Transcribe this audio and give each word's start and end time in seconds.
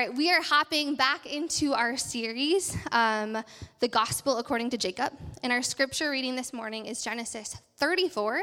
right, 0.00 0.16
we 0.16 0.32
are 0.32 0.40
hopping 0.40 0.94
back 0.94 1.26
into 1.26 1.74
our 1.74 1.94
series, 1.94 2.74
um, 2.90 3.36
The 3.80 3.88
Gospel 3.88 4.38
According 4.38 4.70
to 4.70 4.78
Jacob. 4.78 5.12
And 5.42 5.52
our 5.52 5.60
scripture 5.60 6.10
reading 6.10 6.36
this 6.36 6.54
morning 6.54 6.86
is 6.86 7.04
Genesis 7.04 7.58
34, 7.76 8.40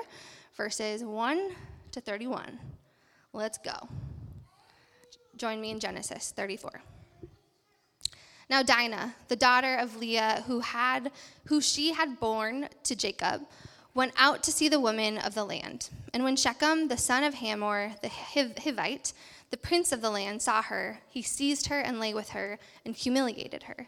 verses 0.56 1.04
1 1.04 1.50
to 1.94 2.00
31. 2.00 2.60
Let's 3.34 3.58
go. 3.58 3.90
Join 5.36 5.60
me 5.60 5.72
in 5.72 5.80
Genesis 5.80 6.32
34. 6.38 6.80
Now 8.52 8.62
Dinah, 8.62 9.16
the 9.28 9.36
daughter 9.36 9.78
of 9.78 9.98
Leah, 9.98 10.44
who 10.46 10.60
had 10.60 11.12
who 11.46 11.60
she 11.60 11.92
had 11.92 12.20
born 12.20 12.70
to 12.84 12.96
Jacob, 12.96 13.42
went 13.96 14.14
out 14.16 14.44
to 14.44 14.52
see 14.52 14.70
the 14.70 14.80
women 14.80 15.18
of 15.18 15.34
the 15.34 15.44
land. 15.44 15.90
And 16.14 16.24
when 16.24 16.36
Shechem, 16.36 16.88
the 16.88 16.98
son 16.98 17.24
of 17.24 17.34
Hamor, 17.34 17.96
the 18.04 18.10
Hivite, 18.10 19.14
the 19.50 19.58
prince 19.58 19.92
of 19.92 20.02
the 20.02 20.10
land, 20.10 20.42
saw 20.42 20.62
her, 20.62 21.00
he 21.08 21.22
seized 21.22 21.68
her 21.68 21.80
and 21.80 22.00
lay 22.00 22.14
with 22.14 22.30
her 22.30 22.60
and 22.86 22.96
humiliated 22.96 23.64
her. 23.64 23.88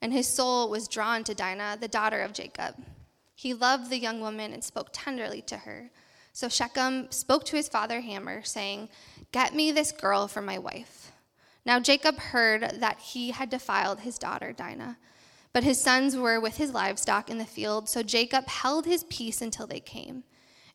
And 0.00 0.12
his 0.12 0.26
soul 0.26 0.68
was 0.68 0.88
drawn 0.88 1.24
to 1.24 1.34
Dinah, 1.34 1.78
the 1.80 1.88
daughter 1.88 2.20
of 2.20 2.32
Jacob. 2.32 2.74
He 3.34 3.54
loved 3.54 3.90
the 3.90 3.98
young 3.98 4.20
woman 4.20 4.52
and 4.52 4.64
spoke 4.64 4.88
tenderly 4.92 5.42
to 5.42 5.58
her. 5.58 5.90
So 6.32 6.48
Shechem 6.48 7.10
spoke 7.10 7.44
to 7.46 7.56
his 7.56 7.68
father 7.68 8.00
Hamor, 8.00 8.42
saying, 8.42 8.88
Get 9.32 9.54
me 9.54 9.72
this 9.72 9.92
girl 9.92 10.28
for 10.28 10.42
my 10.42 10.58
wife. 10.58 11.12
Now 11.64 11.80
Jacob 11.80 12.18
heard 12.18 12.62
that 12.80 12.98
he 12.98 13.30
had 13.30 13.48
defiled 13.48 14.00
his 14.00 14.18
daughter 14.18 14.52
Dinah, 14.52 14.98
but 15.52 15.64
his 15.64 15.80
sons 15.80 16.16
were 16.16 16.38
with 16.40 16.56
his 16.56 16.72
livestock 16.74 17.30
in 17.30 17.38
the 17.38 17.44
field, 17.44 17.88
so 17.88 18.02
Jacob 18.02 18.46
held 18.48 18.86
his 18.86 19.04
peace 19.04 19.40
until 19.40 19.66
they 19.66 19.80
came. 19.80 20.24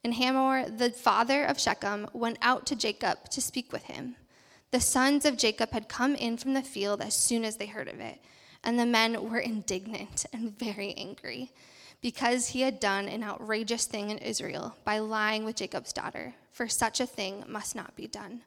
And 0.03 0.15
Hamor, 0.15 0.69
the 0.69 0.89
father 0.89 1.43
of 1.43 1.59
Shechem, 1.59 2.07
went 2.13 2.39
out 2.41 2.65
to 2.67 2.75
Jacob 2.75 3.29
to 3.29 3.41
speak 3.41 3.71
with 3.71 3.83
him. 3.83 4.15
The 4.71 4.79
sons 4.79 5.25
of 5.25 5.37
Jacob 5.37 5.71
had 5.71 5.89
come 5.89 6.15
in 6.15 6.37
from 6.37 6.53
the 6.53 6.61
field 6.61 7.01
as 7.01 7.13
soon 7.13 7.43
as 7.43 7.57
they 7.57 7.65
heard 7.65 7.89
of 7.89 7.99
it, 7.99 8.19
and 8.63 8.79
the 8.79 8.85
men 8.85 9.29
were 9.29 9.39
indignant 9.39 10.25
and 10.31 10.57
very 10.57 10.93
angry 10.93 11.51
because 12.01 12.47
he 12.47 12.61
had 12.61 12.79
done 12.79 13.07
an 13.07 13.23
outrageous 13.23 13.85
thing 13.85 14.09
in 14.09 14.17
Israel 14.17 14.75
by 14.83 14.99
lying 14.99 15.43
with 15.43 15.57
Jacob's 15.57 15.93
daughter, 15.93 16.33
for 16.51 16.67
such 16.67 16.99
a 16.99 17.05
thing 17.05 17.43
must 17.47 17.75
not 17.75 17.95
be 17.95 18.07
done. 18.07 18.41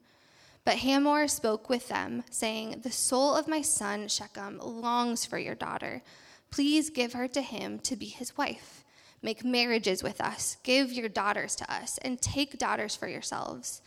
But 0.65 0.79
Hamor 0.79 1.29
spoke 1.29 1.69
with 1.69 1.89
them, 1.89 2.25
saying, 2.31 2.81
The 2.81 2.91
soul 2.91 3.35
of 3.35 3.47
my 3.47 3.61
son 3.61 4.09
Shechem 4.09 4.59
longs 4.59 5.27
for 5.27 5.39
your 5.39 5.55
daughter. 5.55 6.03
Please 6.51 6.89
give 6.89 7.13
her 7.13 7.29
to 7.29 7.43
him 7.43 7.79
to 7.81 7.97
be 7.97 8.07
his 8.07 8.37
wife. 8.37 8.83
Make 9.23 9.45
marriages 9.45 10.03
with 10.03 10.21
us, 10.21 10.57
give 10.63 10.91
your 10.93 11.09
daughters 11.09 11.55
to 11.57 11.73
us, 11.73 11.99
and 11.99 12.21
take 12.21 12.59
daughters 12.59 12.97
for 12.97 13.09
yourselves. 13.09 13.83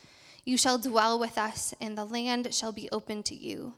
You 0.48 0.56
shall 0.56 0.78
dwell 0.78 1.20
with 1.20 1.38
us, 1.38 1.74
and 1.82 1.98
the 1.98 2.06
land 2.06 2.54
shall 2.54 2.72
be 2.72 2.88
open 2.90 3.22
to 3.24 3.36
you. 3.36 3.74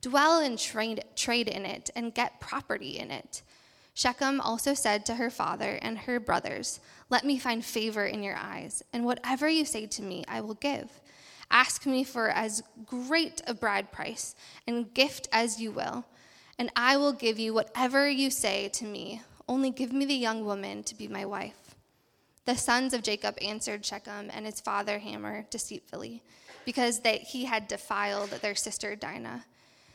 Dwell 0.00 0.40
and 0.40 0.58
trade, 0.58 1.04
trade 1.14 1.48
in 1.48 1.66
it, 1.66 1.90
and 1.94 2.14
get 2.14 2.40
property 2.40 2.98
in 2.98 3.10
it. 3.10 3.42
Shechem 3.92 4.40
also 4.40 4.72
said 4.72 5.04
to 5.04 5.16
her 5.16 5.28
father 5.28 5.78
and 5.82 5.98
her 5.98 6.18
brothers, 6.18 6.80
Let 7.10 7.26
me 7.26 7.38
find 7.38 7.62
favor 7.62 8.06
in 8.06 8.22
your 8.22 8.36
eyes, 8.36 8.82
and 8.90 9.04
whatever 9.04 9.50
you 9.50 9.66
say 9.66 9.84
to 9.84 10.00
me, 10.02 10.24
I 10.26 10.40
will 10.40 10.54
give. 10.54 10.88
Ask 11.50 11.84
me 11.84 12.04
for 12.04 12.30
as 12.30 12.62
great 12.86 13.42
a 13.46 13.52
bride 13.52 13.92
price 13.92 14.34
and 14.66 14.94
gift 14.94 15.28
as 15.30 15.60
you 15.60 15.72
will, 15.72 16.06
and 16.58 16.70
I 16.74 16.96
will 16.96 17.12
give 17.12 17.38
you 17.38 17.52
whatever 17.52 18.08
you 18.08 18.30
say 18.30 18.70
to 18.70 18.86
me. 18.86 19.20
Only 19.46 19.68
give 19.68 19.92
me 19.92 20.06
the 20.06 20.14
young 20.14 20.46
woman 20.46 20.84
to 20.84 20.94
be 20.94 21.06
my 21.06 21.26
wife. 21.26 21.63
The 22.46 22.56
sons 22.56 22.92
of 22.92 23.02
Jacob 23.02 23.38
answered 23.40 23.86
Shechem 23.86 24.30
and 24.32 24.44
his 24.44 24.60
father 24.60 24.98
Hamor 24.98 25.46
deceitfully, 25.50 26.22
because 26.64 27.00
they, 27.00 27.18
he 27.18 27.46
had 27.46 27.68
defiled 27.68 28.30
their 28.30 28.54
sister 28.54 28.94
Dinah. 28.94 29.44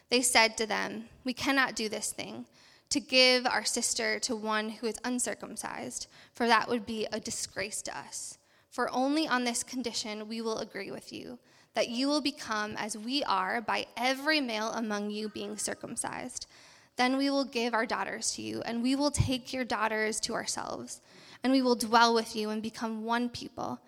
They 0.09 0.21
said 0.21 0.57
to 0.57 0.65
them, 0.65 1.05
We 1.23 1.33
cannot 1.33 1.75
do 1.75 1.89
this 1.89 2.11
thing, 2.11 2.45
to 2.89 2.99
give 2.99 3.45
our 3.45 3.63
sister 3.63 4.19
to 4.21 4.35
one 4.35 4.69
who 4.69 4.87
is 4.87 4.97
uncircumcised, 5.03 6.07
for 6.33 6.47
that 6.47 6.67
would 6.67 6.87
be 6.87 7.05
a 7.11 7.19
disgrace 7.19 7.83
to 7.83 7.95
us. 7.95 8.39
For 8.71 8.89
only 8.91 9.27
on 9.27 9.43
this 9.43 9.63
condition 9.63 10.27
we 10.27 10.41
will 10.41 10.57
agree 10.57 10.89
with 10.89 11.13
you, 11.13 11.37
that 11.75 11.89
you 11.89 12.07
will 12.07 12.21
become 12.21 12.75
as 12.77 12.97
we 12.97 13.23
are 13.25 13.61
by 13.61 13.85
every 13.95 14.41
male 14.41 14.71
among 14.71 15.11
you 15.11 15.29
being 15.29 15.55
circumcised. 15.57 16.47
Then 16.95 17.15
we 17.15 17.29
will 17.29 17.45
give 17.45 17.75
our 17.75 17.85
daughters 17.85 18.33
to 18.33 18.41
you, 18.41 18.61
and 18.63 18.81
we 18.81 18.95
will 18.95 19.11
take 19.11 19.53
your 19.53 19.63
daughters 19.63 20.19
to 20.21 20.33
ourselves, 20.33 20.99
and 21.43 21.53
we 21.53 21.61
will 21.61 21.75
dwell 21.75 22.13
with 22.13 22.35
you 22.35 22.49
and 22.49 22.61
become 22.61 23.03
one 23.03 23.29
people. 23.29 23.79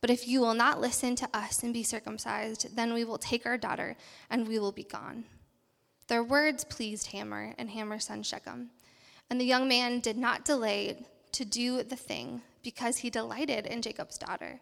But 0.00 0.10
if 0.10 0.28
you 0.28 0.40
will 0.40 0.54
not 0.54 0.80
listen 0.80 1.16
to 1.16 1.28
us 1.34 1.62
and 1.62 1.72
be 1.72 1.82
circumcised, 1.82 2.76
then 2.76 2.94
we 2.94 3.04
will 3.04 3.18
take 3.18 3.46
our 3.46 3.58
daughter, 3.58 3.96
and 4.30 4.46
we 4.46 4.58
will 4.58 4.72
be 4.72 4.84
gone. 4.84 5.24
Their 6.06 6.22
words 6.22 6.64
pleased 6.64 7.08
Hamor 7.08 7.54
and 7.58 7.70
Hamor's 7.70 8.06
son 8.06 8.22
Shechem. 8.22 8.70
And 9.28 9.40
the 9.40 9.44
young 9.44 9.68
man 9.68 10.00
did 10.00 10.16
not 10.16 10.44
delay 10.44 11.04
to 11.32 11.44
do 11.44 11.82
the 11.82 11.96
thing 11.96 12.42
because 12.62 12.98
he 12.98 13.10
delighted 13.10 13.66
in 13.66 13.82
Jacob's 13.82 14.18
daughter. 14.18 14.60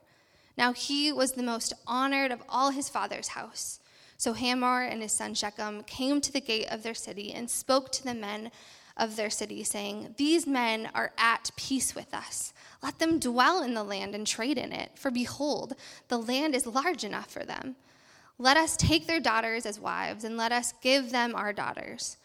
Now 0.58 0.72
he 0.72 1.12
was 1.12 1.32
the 1.32 1.42
most 1.42 1.72
honored 1.86 2.32
of 2.32 2.42
all 2.48 2.70
his 2.70 2.88
father's 2.88 3.28
house. 3.28 3.78
So 4.16 4.32
Hamor 4.32 4.82
and 4.82 5.02
his 5.02 5.12
son 5.12 5.34
Shechem 5.34 5.82
came 5.84 6.20
to 6.22 6.32
the 6.32 6.40
gate 6.40 6.68
of 6.70 6.82
their 6.82 6.94
city 6.94 7.32
and 7.32 7.50
spoke 7.50 7.92
to 7.92 8.04
the 8.04 8.14
men 8.14 8.50
of 8.96 9.16
their 9.16 9.30
city, 9.30 9.62
saying, 9.62 10.14
These 10.16 10.46
men 10.46 10.88
are 10.94 11.12
at 11.18 11.50
peace 11.56 11.94
with 11.94 12.14
us. 12.14 12.52
Let 12.82 12.98
them 12.98 13.18
dwell 13.18 13.62
in 13.62 13.74
the 13.74 13.84
land 13.84 14.14
and 14.14 14.26
trade 14.26 14.58
in 14.58 14.72
it, 14.72 14.92
for 14.94 15.10
behold, 15.10 15.74
the 16.08 16.18
land 16.18 16.54
is 16.54 16.66
large 16.66 17.04
enough 17.04 17.30
for 17.30 17.44
them. 17.44 17.76
Let 18.38 18.56
us 18.56 18.76
take 18.76 19.06
their 19.06 19.20
daughters 19.20 19.66
as 19.66 19.80
wives, 19.80 20.24
and 20.24 20.36
let 20.36 20.52
us 20.52 20.74
give 20.82 21.10
them 21.10 21.34
our 21.34 21.52
daughters. 21.52 22.16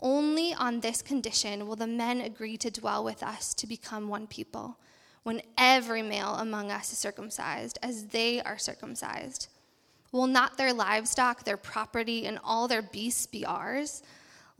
Only 0.00 0.54
on 0.54 0.80
this 0.80 1.02
condition 1.02 1.66
will 1.66 1.76
the 1.76 1.86
men 1.86 2.20
agree 2.20 2.56
to 2.58 2.70
dwell 2.70 3.04
with 3.04 3.22
us 3.22 3.54
to 3.54 3.66
become 3.66 4.08
one 4.08 4.26
people 4.26 4.78
when 5.22 5.42
every 5.58 6.02
male 6.02 6.34
among 6.36 6.70
us 6.70 6.92
is 6.92 6.98
circumcised, 6.98 7.78
as 7.82 8.06
they 8.06 8.40
are 8.40 8.58
circumcised? 8.58 9.48
Will 10.12 10.26
not 10.26 10.56
their 10.56 10.72
livestock, 10.72 11.44
their 11.44 11.56
property, 11.56 12.26
and 12.26 12.38
all 12.42 12.66
their 12.66 12.82
beasts 12.82 13.26
be 13.26 13.44
ours? 13.44 14.02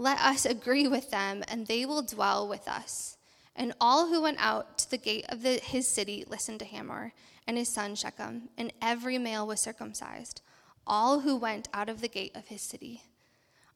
Let 0.00 0.18
us 0.20 0.46
agree 0.46 0.88
with 0.88 1.10
them, 1.10 1.44
and 1.46 1.66
they 1.66 1.84
will 1.84 2.00
dwell 2.00 2.48
with 2.48 2.66
us. 2.66 3.18
And 3.54 3.74
all 3.78 4.08
who 4.08 4.22
went 4.22 4.38
out 4.40 4.78
to 4.78 4.90
the 4.90 4.96
gate 4.96 5.26
of 5.28 5.42
the, 5.42 5.60
his 5.62 5.86
city 5.86 6.24
listened 6.26 6.60
to 6.60 6.64
Hamor 6.64 7.12
and 7.46 7.58
his 7.58 7.68
son 7.68 7.94
Shechem, 7.94 8.48
and 8.56 8.72
every 8.80 9.18
male 9.18 9.46
was 9.46 9.60
circumcised, 9.60 10.40
all 10.86 11.20
who 11.20 11.36
went 11.36 11.68
out 11.74 11.90
of 11.90 12.00
the 12.00 12.08
gate 12.08 12.34
of 12.34 12.46
his 12.48 12.62
city. 12.62 13.02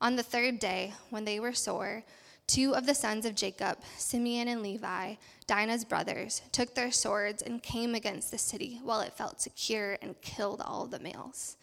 On 0.01 0.17
the 0.17 0.23
third 0.23 0.59
day, 0.59 0.95
when 1.11 1.27
they 1.27 1.39
were 1.39 1.53
sore, 1.53 2.05
Two 2.47 2.75
of 2.75 2.87
the 2.87 2.95
sons 2.95 3.27
of 3.27 3.35
Jacob, 3.35 3.79
Simeon 3.99 4.49
and 4.49 4.63
Levi, 4.63 5.17
Dinah's 5.47 5.85
brothers, 5.85 6.41
took 6.53 6.75
their 6.75 6.91
swords 6.91 7.43
and 7.43 7.63
came 7.63 7.95
against 7.95 8.31
the 8.31 8.39
city 8.39 8.81
while 8.83 9.01
it 9.01 9.15
felt 9.15 9.41
secure 9.41 9.99
and 10.03 10.21
killed 10.21 10.63
all 10.63 10.87
the 10.87 10.99
males. 10.99 11.57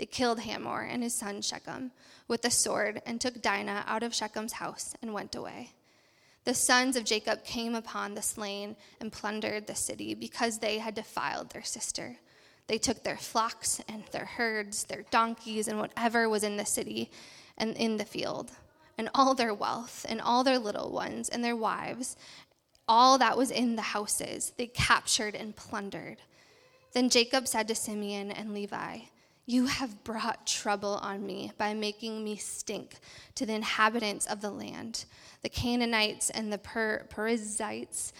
They 0.00 0.06
killed 0.06 0.40
Hamor 0.40 0.80
and 0.80 1.02
his 1.02 1.12
son 1.12 1.42
Shechem 1.42 1.90
with 2.26 2.40
the 2.40 2.50
sword 2.50 3.02
and 3.04 3.20
took 3.20 3.42
Dinah 3.42 3.84
out 3.86 4.02
of 4.02 4.14
Shechem's 4.14 4.54
house 4.54 4.94
and 5.02 5.12
went 5.12 5.34
away. 5.34 5.72
The 6.44 6.54
sons 6.54 6.96
of 6.96 7.04
Jacob 7.04 7.44
came 7.44 7.74
upon 7.74 8.14
the 8.14 8.22
slain 8.22 8.76
and 8.98 9.12
plundered 9.12 9.66
the 9.66 9.74
city 9.74 10.14
because 10.14 10.60
they 10.60 10.78
had 10.78 10.94
defiled 10.94 11.50
their 11.50 11.62
sister. 11.62 12.16
They 12.66 12.78
took 12.78 13.02
their 13.02 13.18
flocks 13.18 13.82
and 13.90 14.04
their 14.06 14.24
herds, 14.24 14.84
their 14.84 15.04
donkeys, 15.10 15.68
and 15.68 15.78
whatever 15.78 16.30
was 16.30 16.44
in 16.44 16.56
the 16.56 16.64
city 16.64 17.10
and 17.58 17.76
in 17.76 17.98
the 17.98 18.06
field 18.06 18.52
and 18.96 19.10
all 19.14 19.34
their 19.34 19.52
wealth, 19.52 20.06
and 20.08 20.18
all 20.18 20.42
their 20.42 20.58
little 20.58 20.90
ones, 20.92 21.28
and 21.28 21.44
their 21.44 21.56
wives, 21.56 22.16
all 22.88 23.18
that 23.18 23.36
was 23.36 23.50
in 23.50 23.76
the 23.76 23.82
houses, 23.82 24.54
they 24.56 24.66
captured 24.66 25.34
and 25.34 25.56
plundered. 25.56 26.22
Then 26.94 27.10
Jacob 27.10 27.46
said 27.46 27.68
to 27.68 27.74
Simeon 27.74 28.30
and 28.30 28.54
Levi, 28.54 29.00
You 29.46 29.66
have 29.66 30.04
brought 30.04 30.46
trouble 30.46 31.00
on 31.02 31.26
me 31.26 31.52
by 31.58 31.74
making 31.74 32.22
me 32.22 32.36
stink 32.36 32.96
to 33.34 33.44
the 33.44 33.54
inhabitants 33.54 34.26
of 34.26 34.40
the 34.40 34.50
land, 34.50 35.06
the 35.42 35.48
Canaanites 35.48 36.30
and 36.30 36.52
the 36.52 36.58
per- 36.58 37.06
Perizzites. 37.10 38.12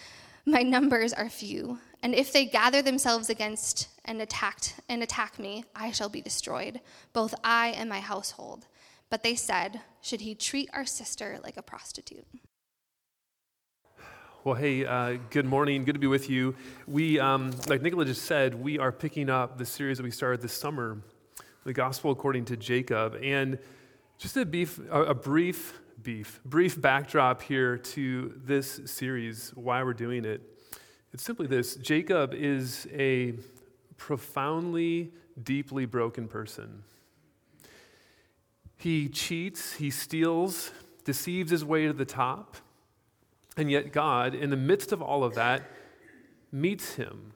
My 0.45 0.61
numbers 0.61 1.13
are 1.13 1.29
few, 1.29 1.79
and 2.03 2.15
if 2.15 2.33
they 2.33 2.45
gather 2.45 2.81
themselves 2.81 3.29
against 3.29 3.87
and 4.05 4.21
attacked 4.21 4.75
and 4.89 5.03
attack 5.03 5.37
me, 5.37 5.63
I 5.75 5.91
shall 5.91 6.09
be 6.09 6.21
destroyed, 6.21 6.81
both 7.13 7.35
I 7.43 7.69
and 7.77 7.89
my 7.89 7.99
household. 7.99 8.65
But 9.09 9.23
they 9.23 9.35
said, 9.35 9.81
Should 10.01 10.21
he 10.21 10.35
treat 10.35 10.69
our 10.73 10.85
sister 10.85 11.39
like 11.43 11.57
a 11.57 11.61
prostitute? 11.61 12.25
Well, 14.43 14.55
hey, 14.55 14.85
uh, 14.87 15.17
good 15.29 15.45
morning. 15.45 15.85
Good 15.85 15.93
to 15.93 15.99
be 15.99 16.07
with 16.07 16.27
you. 16.27 16.55
We, 16.87 17.19
um, 17.19 17.51
like 17.67 17.83
Nicola 17.83 18.05
just 18.05 18.23
said, 18.23 18.55
we 18.55 18.79
are 18.79 18.91
picking 18.91 19.29
up 19.29 19.59
the 19.59 19.65
series 19.67 19.97
that 19.97 20.03
we 20.03 20.09
started 20.09 20.41
this 20.41 20.53
summer, 20.53 20.97
the 21.63 21.73
Gospel 21.73 22.11
according 22.11 22.45
to 22.45 22.57
Jacob. 22.57 23.17
And 23.21 23.59
just 24.17 24.37
a, 24.37 24.45
beef, 24.45 24.79
a 24.89 25.13
brief, 25.13 25.79
beef, 26.01 26.39
brief 26.45 26.79
backdrop 26.79 27.41
here 27.41 27.77
to 27.77 28.33
this 28.43 28.81
series, 28.85 29.51
why 29.55 29.83
we're 29.83 29.93
doing 29.93 30.25
it. 30.25 30.41
It's 31.13 31.23
simply 31.23 31.47
this 31.47 31.75
Jacob 31.75 32.33
is 32.33 32.87
a 32.93 33.33
profoundly, 33.97 35.11
deeply 35.41 35.85
broken 35.85 36.27
person. 36.27 36.83
He 38.77 39.09
cheats, 39.09 39.73
he 39.73 39.91
steals, 39.91 40.71
deceives 41.03 41.51
his 41.51 41.63
way 41.63 41.85
to 41.85 41.93
the 41.93 42.05
top. 42.05 42.57
And 43.57 43.69
yet, 43.69 43.91
God, 43.91 44.33
in 44.33 44.49
the 44.49 44.57
midst 44.57 44.91
of 44.91 45.01
all 45.01 45.23
of 45.23 45.35
that, 45.35 45.63
meets 46.51 46.95
him. 46.95 47.33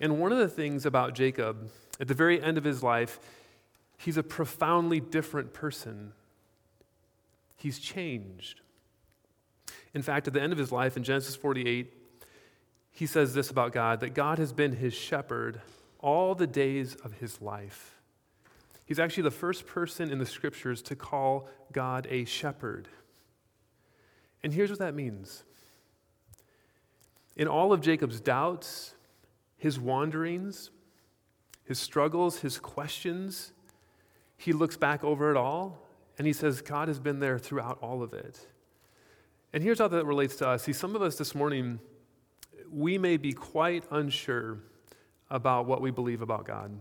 And 0.00 0.18
one 0.20 0.32
of 0.32 0.38
the 0.38 0.48
things 0.48 0.86
about 0.86 1.14
Jacob, 1.14 1.70
at 2.00 2.08
the 2.08 2.14
very 2.14 2.42
end 2.42 2.58
of 2.58 2.64
his 2.64 2.82
life, 2.82 3.20
he's 3.96 4.16
a 4.16 4.22
profoundly 4.22 5.00
different 5.00 5.52
person. 5.52 6.12
He's 7.56 7.78
changed. 7.78 8.60
In 9.94 10.02
fact, 10.02 10.26
at 10.26 10.32
the 10.32 10.42
end 10.42 10.52
of 10.52 10.58
his 10.58 10.72
life, 10.72 10.96
in 10.96 11.04
Genesis 11.04 11.36
48, 11.36 11.92
he 12.90 13.06
says 13.06 13.34
this 13.34 13.50
about 13.50 13.72
God 13.72 14.00
that 14.00 14.14
God 14.14 14.38
has 14.38 14.52
been 14.52 14.72
his 14.72 14.94
shepherd 14.94 15.60
all 15.98 16.34
the 16.34 16.46
days 16.46 16.94
of 16.96 17.14
his 17.14 17.40
life. 17.40 17.94
He's 18.84 18.98
actually 18.98 19.22
the 19.22 19.30
first 19.30 19.66
person 19.66 20.10
in 20.10 20.18
the 20.18 20.26
scriptures 20.26 20.82
to 20.82 20.96
call 20.96 21.48
God 21.72 22.06
a 22.10 22.24
shepherd. 22.24 22.88
And 24.42 24.52
here's 24.52 24.70
what 24.70 24.80
that 24.80 24.94
means 24.94 25.42
in 27.36 27.48
all 27.48 27.72
of 27.72 27.80
Jacob's 27.80 28.20
doubts, 28.20 28.94
his 29.56 29.80
wanderings, 29.80 30.70
his 31.64 31.78
struggles, 31.78 32.40
his 32.40 32.58
questions, 32.58 33.52
he 34.36 34.52
looks 34.52 34.76
back 34.76 35.02
over 35.02 35.30
it 35.30 35.36
all 35.36 35.78
and 36.18 36.26
he 36.26 36.32
says, 36.32 36.60
God 36.60 36.88
has 36.88 36.98
been 36.98 37.20
there 37.20 37.38
throughout 37.38 37.78
all 37.80 38.02
of 38.02 38.12
it. 38.12 38.46
And 39.52 39.62
here's 39.62 39.78
how 39.78 39.88
that 39.88 40.04
relates 40.04 40.36
to 40.36 40.48
us. 40.48 40.64
See, 40.64 40.72
some 40.72 40.94
of 40.94 41.02
us 41.02 41.16
this 41.16 41.34
morning, 41.34 41.78
we 42.72 42.98
may 42.98 43.16
be 43.16 43.32
quite 43.32 43.84
unsure 43.90 44.58
about 45.30 45.66
what 45.66 45.80
we 45.80 45.90
believe 45.90 46.22
about 46.22 46.44
God. 46.44 46.72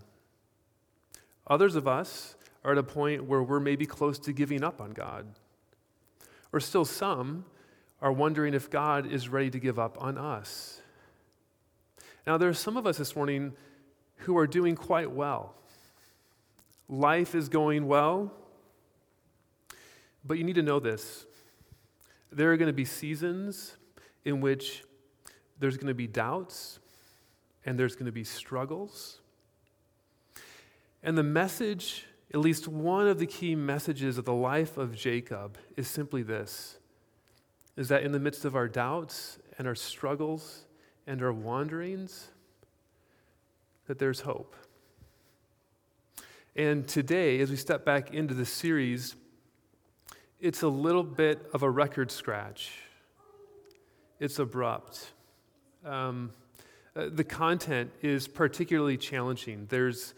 Others 1.48 1.76
of 1.76 1.88
us 1.88 2.36
are 2.64 2.72
at 2.72 2.78
a 2.78 2.84
point 2.84 3.26
where 3.26 3.44
we're 3.44 3.60
maybe 3.60 3.86
close 3.86 4.18
to 4.20 4.34
giving 4.34 4.64
up 4.64 4.82
on 4.82 4.92
God. 4.92 5.28
Or 6.52 6.60
still 6.60 6.86
some 6.86 7.46
are 8.02 8.12
wondering 8.12 8.54
if 8.54 8.70
God 8.70 9.12
is 9.12 9.30
ready 9.30 9.50
to 9.50 9.60
give 9.60 9.80
up 9.80 10.02
on 10.02 10.18
us. 10.18 10.82
Now, 12.26 12.38
there 12.38 12.50
are 12.50 12.54
some 12.54 12.78
of 12.78 12.88
us 12.88 12.98
this 12.98 13.16
morning 13.16 13.54
who 14.24 14.38
are 14.38 14.48
doing 14.48 14.76
quite 14.76 15.12
well. 15.12 15.56
Life 16.90 17.36
is 17.36 17.50
going 17.50 17.88
well, 17.88 18.32
but 20.26 20.38
you 20.38 20.44
need 20.44 20.56
to 20.56 20.62
know 20.62 20.80
this. 20.80 21.26
There 22.32 22.52
are 22.52 22.58
going 22.58 22.68
to 22.68 22.74
be 22.74 22.86
seasons 22.86 23.78
in 24.26 24.42
which 24.42 24.84
there's 25.60 25.78
going 25.78 25.88
to 25.88 25.94
be 25.94 26.08
doubts 26.08 26.80
and 27.66 27.78
there's 27.78 27.96
going 27.96 28.06
to 28.06 28.12
be 28.12 28.24
struggles. 28.24 29.20
And 31.02 31.18
the 31.18 31.24
message, 31.24 32.06
at 32.34 32.40
least 32.40 32.68
one 32.68 33.08
of 33.08 33.20
the 33.20 33.26
key 33.26 33.56
messages 33.56 34.18
of 34.18 34.26
the 34.26 34.34
life 34.34 34.78
of 34.78 34.96
Jacob, 34.96 35.58
is 35.76 35.88
simply 35.88 36.24
this 36.24 36.78
is 37.76 37.88
that 37.88 38.04
in 38.04 38.12
the 38.12 38.20
midst 38.20 38.46
of 38.46 38.56
our 38.56 38.68
doubts 38.68 39.40
and 39.58 39.68
our 39.68 39.74
struggles 39.74 40.66
and 41.08 41.24
our 41.24 41.34
wanderings, 41.34 42.30
that 43.88 44.00
there's 44.00 44.22
hope. 44.22 44.56
And 46.56 46.88
today, 46.88 47.40
as 47.40 47.50
we 47.50 47.56
step 47.56 47.84
back 47.84 48.14
into 48.14 48.34
the 48.34 48.46
series, 48.46 49.16
it's 50.40 50.62
a 50.62 50.68
little 50.68 51.04
bit 51.04 51.50
of 51.54 51.64
a 51.64 51.70
record 51.70 52.12
scratch. 52.12 52.72
It's 54.20 54.40
abrupt. 54.40 55.12
Um, 55.84 56.32
uh, 56.96 57.10
the 57.12 57.24
content 57.24 57.92
is 58.02 58.28
particularly 58.28 58.98
challenging. 58.98 59.66
There's 59.70 60.14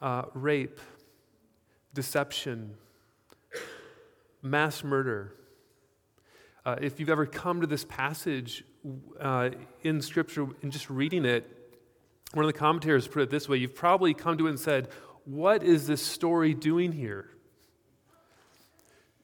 uh, 0.00 0.22
rape, 0.34 0.78
deception, 1.94 2.74
mass 4.40 4.84
murder. 4.84 5.34
Uh, 6.64 6.76
if 6.80 7.00
you've 7.00 7.10
ever 7.10 7.26
come 7.26 7.60
to 7.60 7.66
this 7.66 7.84
passage 7.84 8.64
uh, 9.20 9.50
in 9.82 10.00
Scripture 10.00 10.46
and 10.62 10.70
just 10.70 10.88
reading 10.88 11.24
it, 11.24 11.61
one 12.32 12.44
of 12.44 12.52
the 12.52 12.58
commentators 12.58 13.06
put 13.06 13.22
it 13.22 13.30
this 13.30 13.48
way 13.48 13.58
you've 13.58 13.74
probably 13.74 14.14
come 14.14 14.38
to 14.38 14.46
it 14.46 14.50
and 14.50 14.60
said, 14.60 14.88
What 15.24 15.62
is 15.62 15.86
this 15.86 16.02
story 16.02 16.54
doing 16.54 16.92
here? 16.92 17.28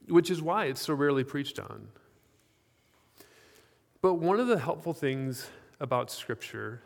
Which 0.09 0.31
is 0.31 0.41
why 0.41 0.67
it's 0.67 0.83
so 0.83 0.95
rarely 0.95 1.25
preached 1.25 1.59
on. 1.59 1.89
But 4.01 4.15
one 4.15 4.39
of 4.41 4.47
the 4.47 4.59
helpful 4.59 4.95
things 4.95 5.49
about 5.81 6.11
Scripture 6.11 6.83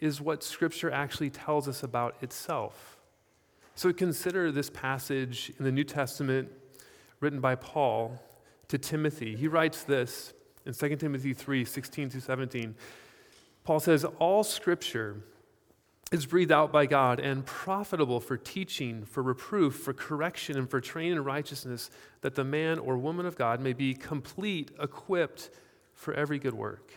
is 0.00 0.20
what 0.20 0.42
Scripture 0.42 0.90
actually 0.90 1.30
tells 1.30 1.68
us 1.68 1.82
about 1.82 2.16
itself. 2.22 2.98
So 3.74 3.92
consider 3.92 4.52
this 4.52 4.68
passage 4.68 5.52
in 5.58 5.64
the 5.64 5.72
New 5.72 5.84
Testament 5.84 6.50
written 7.20 7.40
by 7.40 7.54
Paul 7.54 8.20
to 8.68 8.78
Timothy. 8.78 9.36
He 9.36 9.48
writes 9.48 9.84
this 9.84 10.34
in 10.66 10.74
2 10.74 10.96
Timothy 10.96 11.32
3 11.32 11.64
16 11.64 12.10
to 12.10 12.20
17. 12.20 12.74
Paul 13.64 13.80
says, 13.80 14.04
All 14.18 14.44
Scripture 14.44 15.22
is 16.10 16.26
breathed 16.26 16.52
out 16.52 16.70
by 16.72 16.86
God 16.86 17.20
and 17.20 17.44
profitable 17.46 18.20
for 18.20 18.36
teaching, 18.36 19.04
for 19.04 19.22
reproof, 19.22 19.76
for 19.76 19.94
correction, 19.94 20.58
and 20.58 20.68
for 20.68 20.80
training 20.80 21.12
in 21.12 21.24
righteousness, 21.24 21.90
that 22.20 22.34
the 22.34 22.44
man 22.44 22.78
or 22.78 22.98
woman 22.98 23.24
of 23.24 23.36
God 23.36 23.60
may 23.60 23.72
be 23.72 23.94
complete, 23.94 24.70
equipped 24.80 25.50
for 25.94 26.12
every 26.12 26.38
good 26.38 26.54
work. 26.54 26.92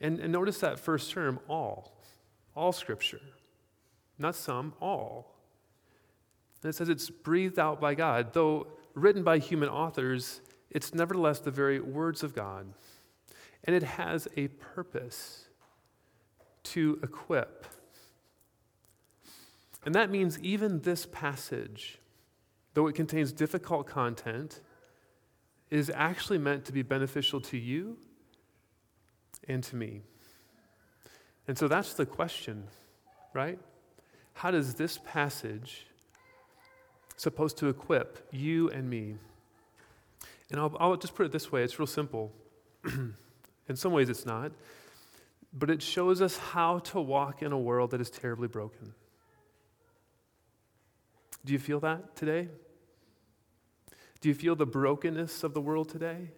And, 0.00 0.20
and 0.20 0.32
notice 0.32 0.58
that 0.58 0.78
first 0.78 1.10
term, 1.10 1.40
all. 1.48 1.96
All 2.54 2.72
Scripture. 2.72 3.20
Not 4.18 4.36
some, 4.36 4.74
all. 4.80 5.34
And 6.62 6.70
it 6.70 6.74
says 6.74 6.88
it's 6.88 7.10
breathed 7.10 7.58
out 7.58 7.80
by 7.80 7.94
God. 7.94 8.32
Though 8.32 8.68
written 8.94 9.22
by 9.22 9.38
human 9.38 9.68
authors, 9.68 10.40
it's 10.70 10.94
nevertheless 10.94 11.40
the 11.40 11.50
very 11.50 11.80
words 11.80 12.22
of 12.22 12.34
God. 12.34 12.66
And 13.64 13.74
it 13.74 13.82
has 13.82 14.28
a 14.36 14.48
purpose 14.48 15.45
to 16.72 16.98
equip. 17.02 17.66
And 19.84 19.94
that 19.94 20.10
means 20.10 20.38
even 20.40 20.80
this 20.80 21.06
passage, 21.06 21.98
though 22.74 22.86
it 22.88 22.94
contains 22.94 23.32
difficult 23.32 23.86
content, 23.86 24.60
is 25.70 25.90
actually 25.94 26.38
meant 26.38 26.64
to 26.64 26.72
be 26.72 26.82
beneficial 26.82 27.40
to 27.40 27.56
you 27.56 27.96
and 29.48 29.62
to 29.64 29.76
me. 29.76 30.02
And 31.48 31.56
so 31.56 31.68
that's 31.68 31.94
the 31.94 32.06
question, 32.06 32.64
right? 33.32 33.58
How 34.34 34.50
does 34.50 34.74
this 34.74 34.98
passage 34.98 35.86
supposed 37.16 37.56
to 37.58 37.68
equip 37.68 38.26
you 38.32 38.68
and 38.70 38.90
me? 38.90 39.16
And 40.50 40.60
I'll, 40.60 40.76
I'll 40.78 40.96
just 40.96 41.14
put 41.14 41.26
it 41.26 41.32
this 41.32 41.50
way 41.50 41.62
it's 41.62 41.78
real 41.78 41.86
simple. 41.86 42.32
in 43.68 43.76
some 43.76 43.92
ways, 43.92 44.08
it's 44.08 44.26
not. 44.26 44.52
But 45.52 45.70
it 45.70 45.82
shows 45.82 46.20
us 46.20 46.36
how 46.36 46.80
to 46.80 47.00
walk 47.00 47.42
in 47.42 47.52
a 47.52 47.58
world 47.58 47.92
that 47.92 48.00
is 48.00 48.10
terribly 48.10 48.48
broken. 48.48 48.94
Do 51.44 51.52
you 51.52 51.58
feel 51.58 51.80
that 51.80 52.16
today? 52.16 52.48
Do 54.20 54.28
you 54.28 54.34
feel 54.34 54.56
the 54.56 54.66
brokenness 54.66 55.44
of 55.44 55.54
the 55.54 55.60
world 55.60 55.88
today? 55.88 56.30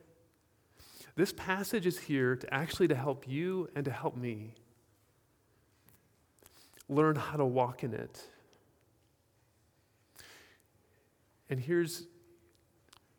This 1.17 1.33
passage 1.33 1.87
is 1.87 1.99
here 1.99 2.37
to 2.37 2.55
actually 2.55 2.89
to 2.89 2.95
help 2.95 3.27
you 3.27 3.69
and 3.75 3.85
to 3.87 3.91
help 3.91 4.17
me 4.17 4.55
learn 6.89 7.17
how 7.17 7.37
to 7.37 7.45
walk 7.45 7.83
in 7.83 7.93
it. 7.93 8.23
And 11.51 11.59
here's, 11.59 12.07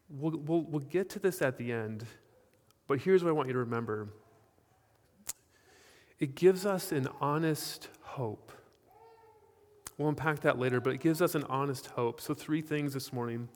we'll, 0.10 0.38
we'll, 0.38 0.62
we'll 0.62 0.80
get 0.82 1.10
to 1.12 1.20
this 1.20 1.42
at 1.42 1.58
the 1.58 1.72
end, 1.72 2.06
but 2.88 3.00
here's 3.00 3.24
what 3.24 3.30
I 3.30 3.34
want 3.34 3.48
you 3.48 3.54
to 3.54 3.60
remember 3.60 4.10
it 6.20 6.36
gives 6.36 6.66
us 6.66 6.92
an 6.92 7.08
honest 7.22 7.90
hope. 8.02 8.52
We'll 9.98 10.10
unpack 10.10 10.42
that 10.42 10.58
later, 10.58 10.80
but 10.80 10.94
it 10.94 11.02
gives 11.02 11.22
us 11.22 11.36
an 11.36 11.44
honest 11.46 11.88
hope. 11.88 12.22
So, 12.22 12.34
three 12.34 12.62
things 12.62 12.94
this 12.94 13.12
morning. 13.12 13.50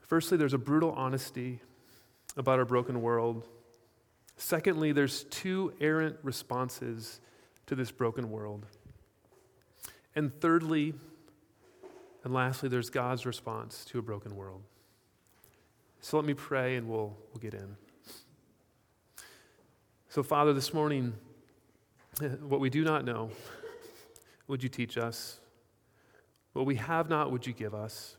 Firstly, 0.00 0.36
there's 0.36 0.54
a 0.54 0.58
brutal 0.58 0.90
honesty 0.92 1.60
about 2.36 2.58
our 2.58 2.64
broken 2.64 3.00
world. 3.00 3.46
Secondly, 4.36 4.90
there's 4.92 5.24
two 5.24 5.72
errant 5.80 6.16
responses 6.22 7.20
to 7.66 7.76
this 7.76 7.92
broken 7.92 8.30
world. 8.30 8.66
And 10.16 10.32
thirdly, 10.40 10.94
and 12.24 12.34
lastly, 12.34 12.68
there's 12.68 12.90
God's 12.90 13.26
response 13.26 13.84
to 13.86 13.98
a 13.98 14.02
broken 14.02 14.34
world. 14.34 14.62
So 16.00 16.16
let 16.16 16.26
me 16.26 16.34
pray 16.34 16.76
and 16.76 16.88
we'll, 16.88 17.16
we'll 17.32 17.40
get 17.40 17.54
in. 17.54 17.76
So, 20.10 20.22
Father, 20.22 20.52
this 20.52 20.74
morning, 20.74 21.14
what 22.42 22.60
we 22.60 22.68
do 22.68 22.84
not 22.84 23.04
know, 23.04 23.30
would 24.46 24.62
you 24.62 24.68
teach 24.68 24.98
us? 24.98 25.40
What 26.52 26.66
we 26.66 26.76
have 26.76 27.08
not, 27.08 27.32
would 27.32 27.46
you 27.46 27.54
give 27.54 27.74
us? 27.74 28.16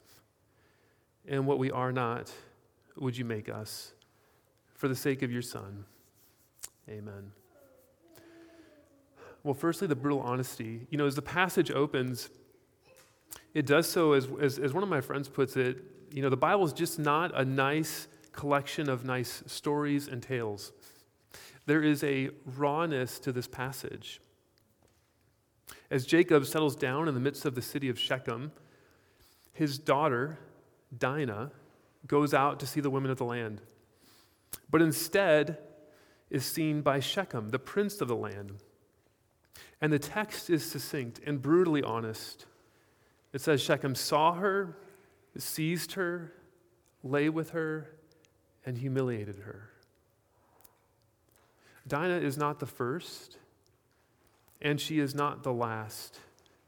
And 1.27 1.45
what 1.45 1.60
we 1.60 1.69
are 1.69 1.91
not, 1.91 2.31
would 2.98 3.15
you 3.15 3.25
make 3.25 3.48
us? 3.48 3.93
for 4.81 4.88
the 4.88 4.95
sake 4.95 5.21
of 5.21 5.31
your 5.31 5.43
Son. 5.43 5.86
Amen. 6.89 7.31
Well, 9.43 9.53
firstly, 9.53 9.86
the 9.86 9.95
brutal 9.95 10.21
honesty. 10.21 10.88
You 10.89 10.98
know, 10.98 11.05
as 11.05 11.13
the 11.13 11.21
passage 11.21 11.69
opens, 11.69 12.31
it 13.53 13.67
does 13.67 13.88
so, 13.88 14.13
as, 14.13 14.27
as, 14.41 14.57
as 14.57 14.74
one 14.74 14.81
of 14.81 14.89
my 14.89 15.00
friends 15.00 15.29
puts 15.29 15.55
it, 15.55 15.83
you 16.12 16.24
know, 16.24 16.29
the 16.29 16.36
Bible 16.36 16.65
is 16.65 16.74
just 16.74 16.98
not 16.98 17.31
a 17.39 17.45
nice 17.45 18.07
collection 18.31 18.89
of 18.89 19.05
nice 19.05 19.43
stories 19.45 20.07
and 20.07 20.24
tales. 20.24 20.71
There 21.65 21.84
is 21.84 22.03
a 22.03 22.30
rawness 22.58 23.20
to 23.20 23.32
this 23.32 23.48
passage. 23.48 24.20
As 25.89 26.06
Jacob 26.06 26.46
settles 26.46 26.75
down 26.75 27.08
in 27.08 27.13
the 27.13 27.20
midst 27.20 27.46
of 27.46 27.56
the 27.56 27.62
city 27.62 27.89
of 27.89 28.00
Shechem, 28.00 28.51
his 29.53 29.77
daughter, 29.77 30.39
Dinah, 30.98 31.51
goes 32.08 32.34
out 32.34 32.60
to 32.60 32.68
see 32.68 32.80
the 32.80 32.89
women 32.89 33.12
of 33.12 33.18
the 33.18 33.25
land, 33.25 33.62
but 34.70 34.82
instead 34.82 35.58
is 36.30 36.46
seen 36.46 36.82
by 36.82 37.00
Shechem, 37.00 37.50
the 37.50 37.60
prince 37.60 38.01
of 38.01 38.08
the 38.08 38.15
land. 38.15 38.53
And 39.82 39.91
the 39.91 40.00
text 40.00 40.50
is 40.50 40.63
succinct 40.63 41.20
and 41.25 41.41
brutally 41.41 41.84
honest. 41.84 42.46
It 43.34 43.41
says 43.41 43.62
Shechem 43.62 43.96
saw 43.96 44.34
her, 44.34 44.77
seized 45.38 45.94
her, 45.94 46.34
lay 47.03 47.30
with 47.30 47.51
her, 47.51 47.96
and 48.65 48.77
humiliated 48.77 49.39
her. 49.39 49.70
Dinah 51.91 52.19
is 52.19 52.38
not 52.38 52.60
the 52.60 52.65
first, 52.65 53.36
and 54.62 54.79
she 54.79 55.00
is 55.00 55.13
not 55.13 55.43
the 55.43 55.51
last 55.51 56.17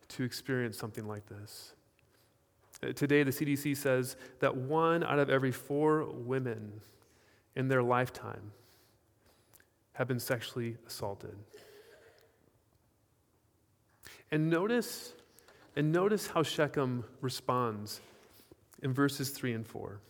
to 0.09 0.23
experience 0.23 0.77
something 0.77 1.07
like 1.07 1.25
this. 1.27 1.71
Uh, 2.83 2.91
today, 2.91 3.23
the 3.23 3.31
CDC 3.31 3.77
says 3.77 4.17
that 4.39 4.57
one 4.57 5.01
out 5.01 5.19
of 5.19 5.29
every 5.29 5.53
four 5.53 6.03
women 6.03 6.81
in 7.55 7.69
their 7.69 7.81
lifetime 7.81 8.51
have 9.93 10.09
been 10.09 10.19
sexually 10.19 10.75
assaulted. 10.85 11.37
And 14.29 14.49
notice, 14.49 15.13
and 15.77 15.93
notice 15.93 16.27
how 16.27 16.43
Shechem 16.43 17.05
responds 17.21 18.01
in 18.81 18.93
verses 18.93 19.29
3 19.29 19.53
and 19.53 19.65
4 19.65 20.01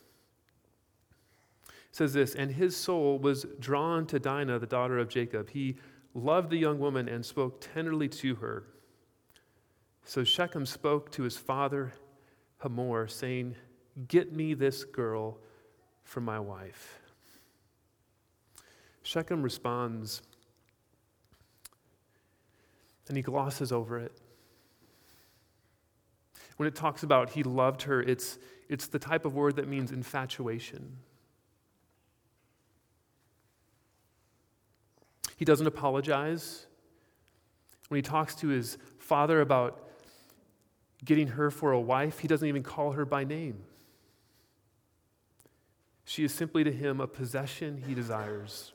says 1.93 2.11
this 2.11 2.35
And 2.35 2.51
his 2.51 2.75
soul 2.75 3.17
was 3.17 3.45
drawn 3.59 4.05
to 4.07 4.19
Dinah, 4.19 4.59
the 4.59 4.67
daughter 4.67 4.99
of 4.99 5.07
Jacob. 5.07 5.49
He 5.51 5.77
loved 6.13 6.49
the 6.49 6.57
young 6.57 6.79
woman 6.79 7.07
and 7.07 7.25
spoke 7.25 7.61
tenderly 7.61 8.09
to 8.09 8.35
her. 8.35 8.65
So 10.03 10.25
Shechem 10.25 10.65
spoke 10.65 11.11
to 11.11 11.23
his 11.23 11.37
father 11.37 11.93
Hamor, 12.57 13.07
saying, 13.07 13.55
Get 14.07 14.33
me 14.33 14.53
this 14.53 14.83
girl 14.83 15.37
for 16.03 16.19
my 16.19 16.39
wife. 16.39 16.99
Shechem 19.03 19.43
responds, 19.43 20.21
and 23.07 23.17
he 23.17 23.23
glosses 23.23 23.71
over 23.71 23.99
it. 23.99 24.13
When 26.57 26.67
it 26.67 26.75
talks 26.75 27.03
about 27.03 27.31
he 27.31 27.43
loved 27.43 27.83
her, 27.83 28.01
it's, 28.01 28.39
it's 28.69 28.87
the 28.87 28.99
type 28.99 29.25
of 29.25 29.35
word 29.35 29.57
that 29.57 29.67
means 29.67 29.91
infatuation. 29.91 30.97
He 35.37 35.45
doesn't 35.45 35.67
apologize. 35.67 36.65
When 37.87 37.97
he 37.97 38.01
talks 38.01 38.35
to 38.35 38.47
his 38.47 38.77
father 38.99 39.41
about 39.41 39.89
getting 41.03 41.27
her 41.27 41.51
for 41.51 41.71
a 41.71 41.79
wife, 41.79 42.19
he 42.19 42.27
doesn't 42.27 42.47
even 42.47 42.63
call 42.63 42.93
her 42.93 43.05
by 43.05 43.23
name. 43.23 43.63
She 46.05 46.23
is 46.23 46.33
simply 46.33 46.63
to 46.63 46.71
him 46.71 46.99
a 46.99 47.07
possession 47.07 47.83
he 47.87 47.93
desires. 47.93 48.73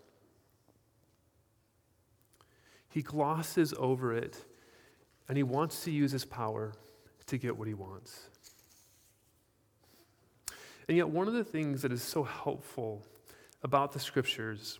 He 2.88 3.02
glosses 3.02 3.74
over 3.78 4.14
it 4.14 4.44
and 5.28 5.36
he 5.36 5.42
wants 5.42 5.84
to 5.84 5.90
use 5.90 6.10
his 6.10 6.24
power 6.24 6.72
to 7.26 7.38
get 7.38 7.56
what 7.56 7.68
he 7.68 7.74
wants. 7.74 8.28
And 10.88 10.96
yet, 10.96 11.08
one 11.10 11.28
of 11.28 11.34
the 11.34 11.44
things 11.44 11.82
that 11.82 11.92
is 11.92 12.02
so 12.02 12.22
helpful 12.22 13.04
about 13.62 13.92
the 13.92 14.00
scriptures 14.00 14.78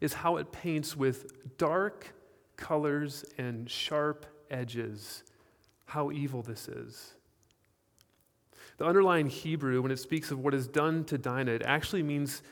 is 0.00 0.12
how 0.12 0.36
it 0.36 0.52
paints 0.52 0.96
with 0.96 1.56
dark 1.58 2.14
colors 2.56 3.24
and 3.38 3.70
sharp 3.70 4.26
edges 4.50 5.24
how 5.86 6.10
evil 6.10 6.42
this 6.42 6.68
is. 6.68 7.14
The 8.78 8.86
underlying 8.86 9.28
Hebrew, 9.28 9.82
when 9.82 9.90
it 9.90 9.98
speaks 9.98 10.30
of 10.30 10.38
what 10.38 10.54
is 10.54 10.66
done 10.68 11.04
to 11.06 11.18
Dinah, 11.18 11.50
it 11.50 11.62
actually 11.64 12.02
means 12.02 12.42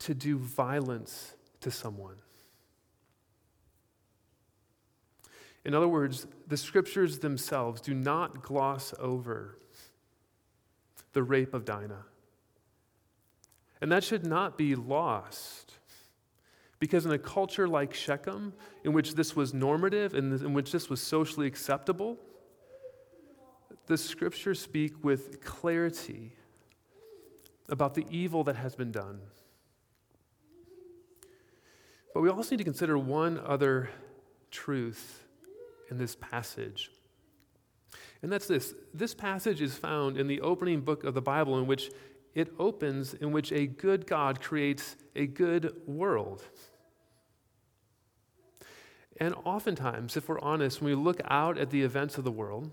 to 0.00 0.14
do 0.14 0.38
violence 0.38 1.34
to 1.60 1.70
someone. 1.70 2.16
In 5.64 5.74
other 5.74 5.88
words, 5.88 6.28
the 6.46 6.56
scriptures 6.56 7.18
themselves 7.18 7.80
do 7.80 7.92
not 7.92 8.42
gloss 8.42 8.94
over 9.00 9.58
the 11.12 11.24
rape 11.24 11.54
of 11.54 11.64
Dinah. 11.64 12.04
And 13.80 13.90
that 13.90 14.04
should 14.04 14.24
not 14.24 14.56
be 14.56 14.76
lost. 14.76 15.75
Because 16.78 17.06
in 17.06 17.12
a 17.12 17.18
culture 17.18 17.66
like 17.66 17.94
Shechem, 17.94 18.52
in 18.84 18.92
which 18.92 19.14
this 19.14 19.34
was 19.34 19.54
normative 19.54 20.14
and 20.14 20.40
in 20.42 20.52
which 20.52 20.72
this 20.72 20.90
was 20.90 21.00
socially 21.00 21.46
acceptable, 21.46 22.18
the 23.86 23.96
scriptures 23.96 24.60
speak 24.60 25.04
with 25.04 25.42
clarity 25.44 26.32
about 27.68 27.94
the 27.94 28.06
evil 28.10 28.44
that 28.44 28.56
has 28.56 28.74
been 28.74 28.92
done. 28.92 29.20
But 32.12 32.22
we 32.22 32.28
also 32.28 32.50
need 32.50 32.58
to 32.58 32.64
consider 32.64 32.98
one 32.98 33.38
other 33.38 33.90
truth 34.50 35.24
in 35.90 35.98
this 35.98 36.16
passage. 36.16 36.90
And 38.22 38.32
that's 38.32 38.46
this 38.46 38.74
this 38.94 39.14
passage 39.14 39.60
is 39.60 39.76
found 39.76 40.16
in 40.16 40.26
the 40.26 40.40
opening 40.40 40.80
book 40.80 41.04
of 41.04 41.14
the 41.14 41.20
Bible, 41.20 41.58
in 41.58 41.66
which 41.66 41.90
it 42.36 42.52
opens 42.58 43.14
in 43.14 43.32
which 43.32 43.50
a 43.50 43.66
good 43.66 44.06
God 44.06 44.42
creates 44.42 44.96
a 45.16 45.26
good 45.26 45.74
world. 45.86 46.44
And 49.18 49.34
oftentimes, 49.44 50.18
if 50.18 50.28
we're 50.28 50.38
honest, 50.40 50.82
when 50.82 50.90
we 50.90 51.02
look 51.02 51.22
out 51.24 51.56
at 51.56 51.70
the 51.70 51.80
events 51.80 52.18
of 52.18 52.24
the 52.24 52.30
world 52.30 52.70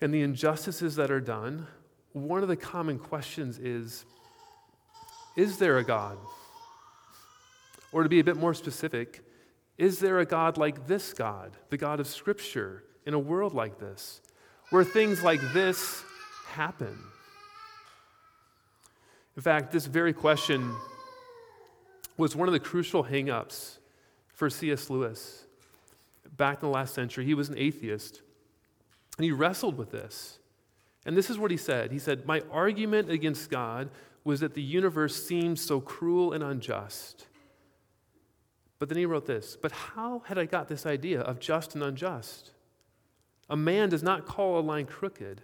and 0.00 0.14
the 0.14 0.22
injustices 0.22 0.94
that 0.94 1.10
are 1.10 1.20
done, 1.20 1.66
one 2.12 2.42
of 2.42 2.48
the 2.48 2.56
common 2.56 3.00
questions 3.00 3.58
is 3.58 4.04
Is 5.36 5.58
there 5.58 5.78
a 5.78 5.84
God? 5.84 6.16
Or 7.90 8.04
to 8.04 8.08
be 8.08 8.20
a 8.20 8.24
bit 8.24 8.36
more 8.36 8.54
specific, 8.54 9.24
is 9.78 9.98
there 9.98 10.20
a 10.20 10.24
God 10.24 10.58
like 10.58 10.86
this 10.86 11.12
God, 11.12 11.56
the 11.70 11.76
God 11.76 11.98
of 11.98 12.06
Scripture, 12.06 12.84
in 13.04 13.14
a 13.14 13.18
world 13.18 13.52
like 13.52 13.80
this, 13.80 14.20
where 14.70 14.84
things 14.84 15.24
like 15.24 15.40
this 15.52 16.04
happen? 16.54 16.98
In 19.36 19.42
fact, 19.42 19.72
this 19.72 19.86
very 19.86 20.12
question 20.12 20.74
was 22.16 22.36
one 22.36 22.48
of 22.48 22.52
the 22.52 22.60
crucial 22.60 23.04
hangups 23.04 23.78
for 24.28 24.48
C.S. 24.48 24.88
Lewis 24.88 25.44
back 26.36 26.62
in 26.62 26.68
the 26.68 26.74
last 26.74 26.94
century. 26.94 27.24
He 27.24 27.34
was 27.34 27.48
an 27.48 27.58
atheist, 27.58 28.22
and 29.16 29.24
he 29.24 29.32
wrestled 29.32 29.76
with 29.76 29.90
this. 29.90 30.38
And 31.06 31.16
this 31.16 31.28
is 31.28 31.38
what 31.38 31.50
he 31.50 31.56
said 31.56 31.92
He 31.92 31.98
said, 31.98 32.26
My 32.26 32.42
argument 32.50 33.10
against 33.10 33.50
God 33.50 33.90
was 34.22 34.40
that 34.40 34.54
the 34.54 34.62
universe 34.62 35.26
seemed 35.26 35.58
so 35.58 35.80
cruel 35.80 36.32
and 36.32 36.42
unjust. 36.42 37.26
But 38.78 38.88
then 38.88 38.98
he 38.98 39.06
wrote 39.06 39.26
this 39.26 39.56
But 39.60 39.72
how 39.72 40.22
had 40.26 40.38
I 40.38 40.44
got 40.46 40.68
this 40.68 40.86
idea 40.86 41.20
of 41.20 41.40
just 41.40 41.74
and 41.74 41.82
unjust? 41.82 42.52
A 43.50 43.56
man 43.56 43.90
does 43.90 44.02
not 44.02 44.24
call 44.24 44.58
a 44.58 44.62
line 44.62 44.86
crooked 44.86 45.42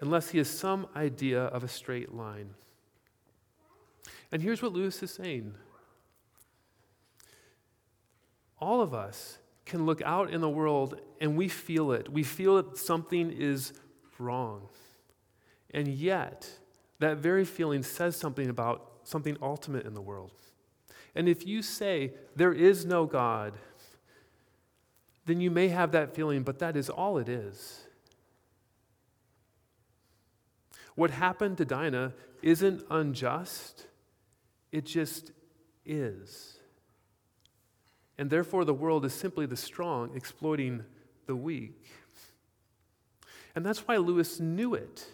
unless 0.00 0.30
he 0.30 0.38
has 0.38 0.48
some 0.48 0.86
idea 0.94 1.44
of 1.44 1.64
a 1.64 1.68
straight 1.68 2.14
line. 2.14 2.50
And 4.30 4.42
here's 4.42 4.62
what 4.62 4.72
Lewis 4.72 5.02
is 5.02 5.10
saying 5.10 5.54
all 8.60 8.80
of 8.80 8.92
us 8.92 9.38
can 9.64 9.86
look 9.86 10.02
out 10.02 10.32
in 10.32 10.40
the 10.40 10.48
world 10.48 11.00
and 11.20 11.36
we 11.36 11.48
feel 11.48 11.92
it. 11.92 12.10
We 12.10 12.22
feel 12.22 12.56
that 12.56 12.76
something 12.76 13.30
is 13.30 13.72
wrong. 14.18 14.68
And 15.72 15.86
yet, 15.86 16.48
that 16.98 17.18
very 17.18 17.44
feeling 17.44 17.82
says 17.82 18.16
something 18.16 18.48
about 18.48 18.90
something 19.04 19.36
ultimate 19.40 19.86
in 19.86 19.94
the 19.94 20.00
world. 20.00 20.32
And 21.14 21.28
if 21.28 21.46
you 21.46 21.62
say, 21.62 22.12
there 22.34 22.52
is 22.52 22.84
no 22.84 23.06
God, 23.06 23.54
then 25.26 25.40
you 25.40 25.50
may 25.50 25.68
have 25.68 25.92
that 25.92 26.14
feeling, 26.14 26.42
but 26.42 26.58
that 26.58 26.76
is 26.76 26.88
all 26.88 27.18
it 27.18 27.28
is. 27.28 27.87
What 30.98 31.12
happened 31.12 31.58
to 31.58 31.64
Dinah 31.64 32.12
isn't 32.42 32.84
unjust, 32.90 33.86
it 34.72 34.84
just 34.84 35.30
is. 35.86 36.58
And 38.18 38.28
therefore, 38.28 38.64
the 38.64 38.74
world 38.74 39.04
is 39.04 39.14
simply 39.14 39.46
the 39.46 39.56
strong 39.56 40.10
exploiting 40.16 40.82
the 41.26 41.36
weak. 41.36 41.84
And 43.54 43.64
that's 43.64 43.86
why 43.86 43.98
Lewis 43.98 44.40
knew 44.40 44.74
it. 44.74 45.06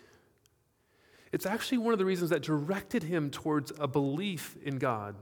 It's 1.32 1.44
actually 1.44 1.76
one 1.76 1.92
of 1.92 1.98
the 1.98 2.06
reasons 2.06 2.30
that 2.30 2.40
directed 2.40 3.02
him 3.02 3.28
towards 3.28 3.70
a 3.78 3.86
belief 3.86 4.56
in 4.64 4.78
God. 4.78 5.16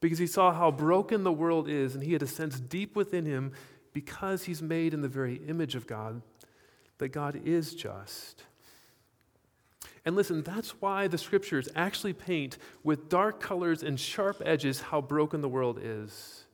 Because 0.00 0.18
he 0.18 0.26
saw 0.26 0.52
how 0.52 0.70
broken 0.70 1.24
the 1.24 1.32
world 1.32 1.70
is, 1.70 1.94
and 1.94 2.04
he 2.04 2.12
had 2.12 2.22
a 2.22 2.26
sense 2.26 2.60
deep 2.60 2.96
within 2.96 3.24
him 3.24 3.52
because 3.94 4.44
he's 4.44 4.60
made 4.60 4.92
in 4.92 5.00
the 5.00 5.08
very 5.08 5.36
image 5.36 5.74
of 5.74 5.86
God, 5.86 6.20
that 7.00 7.08
God 7.08 7.40
is 7.44 7.74
just. 7.74 8.44
And 10.04 10.16
listen, 10.16 10.42
that's 10.42 10.70
why 10.80 11.08
the 11.08 11.18
scriptures 11.18 11.68
actually 11.76 12.12
paint 12.12 12.56
with 12.84 13.08
dark 13.08 13.40
colors 13.40 13.82
and 13.82 13.98
sharp 14.00 14.40
edges 14.44 14.80
how 14.80 15.00
broken 15.00 15.40
the 15.40 15.48
world 15.48 15.78
is. 15.82 16.44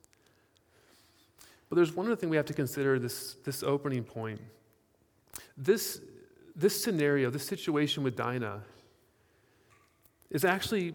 But 1.69 1.77
there's 1.77 1.95
one 1.95 2.07
other 2.07 2.17
thing 2.17 2.31
we 2.31 2.37
have 2.37 2.47
to 2.47 2.55
consider 2.55 2.99
this, 2.99 3.35
this 3.45 3.63
opening 3.63 4.05
point. 4.05 4.41
This, 5.57 6.01
this 6.55 6.83
scenario, 6.83 7.31
this 7.31 7.47
situation 7.47 8.03
with 8.03 8.17
Dinah, 8.17 8.63
is 10.31 10.45
actually 10.45 10.95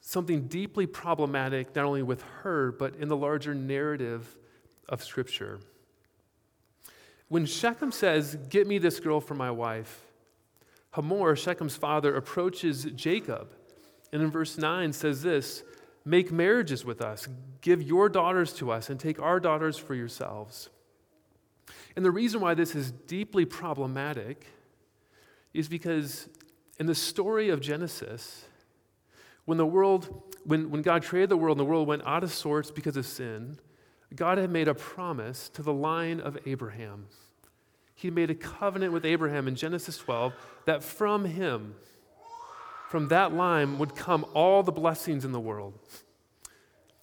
something 0.00 0.46
deeply 0.46 0.86
problematic, 0.86 1.74
not 1.74 1.84
only 1.84 2.02
with 2.02 2.22
her, 2.42 2.72
but 2.72 2.94
in 2.96 3.08
the 3.08 3.16
larger 3.16 3.54
narrative 3.54 4.36
of 4.88 5.02
Scripture. 5.02 5.60
When 7.28 7.46
Shechem 7.46 7.92
says, 7.92 8.36
Get 8.48 8.66
me 8.66 8.78
this 8.78 9.00
girl 9.00 9.20
for 9.20 9.34
my 9.34 9.50
wife, 9.50 10.02
Hamor, 10.92 11.36
Shechem's 11.36 11.76
father, 11.76 12.14
approaches 12.16 12.84
Jacob 12.94 13.52
and 14.12 14.22
in 14.22 14.30
verse 14.30 14.58
9 14.58 14.92
says 14.92 15.22
this 15.22 15.62
Make 16.04 16.32
marriages 16.32 16.84
with 16.84 17.02
us, 17.02 17.28
give 17.60 17.82
your 17.82 18.08
daughters 18.08 18.52
to 18.54 18.70
us, 18.70 18.88
and 18.88 18.98
take 18.98 19.20
our 19.20 19.38
daughters 19.38 19.76
for 19.76 19.94
yourselves. 19.94 20.70
And 21.96 22.04
the 22.04 22.10
reason 22.10 22.40
why 22.40 22.54
this 22.54 22.74
is 22.74 22.90
deeply 22.90 23.44
problematic 23.44 24.46
is 25.52 25.68
because 25.68 26.28
in 26.78 26.86
the 26.86 26.94
story 26.94 27.50
of 27.50 27.60
Genesis, 27.60 28.44
when 29.44 29.58
the 29.58 29.66
world, 29.66 30.22
when, 30.44 30.70
when 30.70 30.82
God 30.82 31.04
created 31.04 31.28
the 31.28 31.36
world 31.36 31.58
and 31.58 31.66
the 31.66 31.70
world 31.70 31.88
went 31.88 32.06
out 32.06 32.22
of 32.22 32.32
sorts 32.32 32.70
because 32.70 32.96
of 32.96 33.04
sin, 33.04 33.58
God 34.14 34.38
had 34.38 34.50
made 34.50 34.68
a 34.68 34.74
promise 34.74 35.48
to 35.50 35.62
the 35.62 35.72
line 35.72 36.20
of 36.20 36.38
Abraham. 36.46 37.06
He 37.94 38.10
made 38.10 38.30
a 38.30 38.34
covenant 38.34 38.92
with 38.92 39.04
Abraham 39.04 39.48
in 39.48 39.54
Genesis 39.54 39.98
12 39.98 40.32
that 40.64 40.82
from 40.82 41.24
him, 41.24 41.74
from 42.88 43.08
that 43.08 43.34
line, 43.34 43.78
would 43.78 43.94
come 43.94 44.24
all 44.34 44.62
the 44.62 44.72
blessings 44.72 45.24
in 45.24 45.32
the 45.32 45.40
world. 45.40 45.78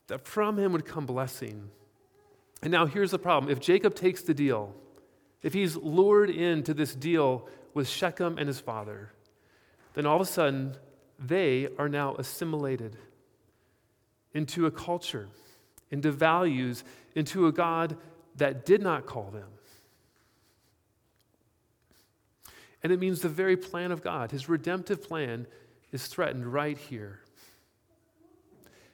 That 0.07 0.25
from 0.25 0.57
him 0.57 0.71
would 0.71 0.85
come 0.85 1.05
blessing. 1.05 1.69
And 2.61 2.71
now 2.71 2.85
here's 2.85 3.11
the 3.11 3.19
problem 3.19 3.51
if 3.51 3.59
Jacob 3.59 3.93
takes 3.93 4.21
the 4.21 4.33
deal, 4.33 4.73
if 5.43 5.53
he's 5.53 5.75
lured 5.75 6.29
into 6.29 6.73
this 6.73 6.95
deal 6.95 7.47
with 7.73 7.87
Shechem 7.87 8.37
and 8.37 8.47
his 8.47 8.59
father, 8.59 9.11
then 9.93 10.05
all 10.05 10.15
of 10.15 10.21
a 10.21 10.25
sudden 10.31 10.75
they 11.19 11.67
are 11.77 11.89
now 11.89 12.15
assimilated 12.15 12.97
into 14.33 14.65
a 14.65 14.71
culture 14.71 15.27
into 15.91 16.11
values, 16.11 16.83
into 17.15 17.47
a 17.47 17.51
God 17.51 17.97
that 18.35 18.65
did 18.65 18.81
not 18.81 19.05
call 19.05 19.31
them. 19.31 19.47
And 22.83 22.91
it 22.91 22.99
means 22.99 23.21
the 23.21 23.29
very 23.29 23.57
plan 23.57 23.91
of 23.91 24.03
God, 24.03 24.31
his 24.31 24.47
redemptive 24.47 25.01
plan, 25.01 25.47
is 25.91 26.07
threatened 26.07 26.45
right 26.45 26.77
here. 26.77 27.21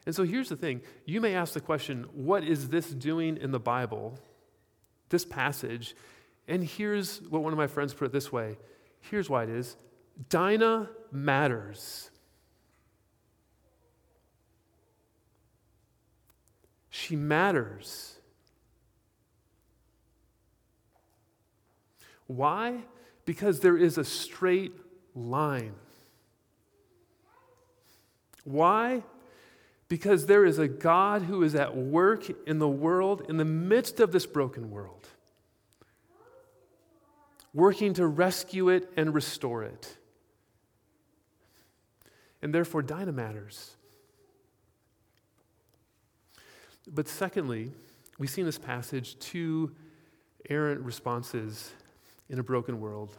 And 0.05 0.15
so 0.15 0.23
here's 0.23 0.49
the 0.49 0.55
thing 0.55 0.81
you 1.05 1.19
may 1.21 1.35
ask 1.35 1.53
the 1.53 1.61
question, 1.61 2.05
what 2.13 2.43
is 2.43 2.69
this 2.69 2.89
doing 2.89 3.37
in 3.37 3.51
the 3.51 3.59
Bible, 3.59 4.17
this 5.09 5.25
passage? 5.25 5.95
And 6.47 6.63
here's 6.63 7.21
what 7.23 7.43
one 7.43 7.53
of 7.53 7.57
my 7.57 7.67
friends 7.67 7.93
put 7.93 8.05
it 8.05 8.11
this 8.11 8.31
way 8.31 8.57
here's 9.01 9.29
why 9.29 9.43
it 9.43 9.49
is 9.49 9.75
Dinah 10.29 10.89
matters. 11.11 12.10
She 16.91 17.15
matters. 17.15 18.15
Why? 22.27 22.83
Because 23.25 23.61
there 23.61 23.77
is 23.77 23.97
a 23.97 24.03
straight 24.03 24.73
line. 25.15 25.73
Why? 28.43 29.03
Because 29.87 30.25
there 30.25 30.45
is 30.45 30.59
a 30.59 30.67
God 30.67 31.21
who 31.23 31.43
is 31.43 31.55
at 31.55 31.75
work 31.75 32.25
in 32.45 32.59
the 32.59 32.67
world, 32.67 33.25
in 33.29 33.37
the 33.37 33.45
midst 33.45 33.99
of 34.01 34.11
this 34.11 34.25
broken 34.25 34.69
world, 34.69 35.07
working 37.53 37.93
to 37.93 38.05
rescue 38.05 38.69
it 38.69 38.91
and 38.97 39.13
restore 39.13 39.63
it. 39.63 39.97
And 42.41 42.53
therefore, 42.53 42.81
Dinah 42.81 43.11
matters. 43.13 43.75
But 46.87 47.07
secondly, 47.07 47.71
we 48.17 48.27
see 48.27 48.41
in 48.41 48.47
this 48.47 48.57
passage 48.57 49.17
two 49.19 49.71
errant 50.49 50.81
responses 50.81 51.71
in 52.29 52.39
a 52.39 52.43
broken 52.43 52.79
world, 52.79 53.15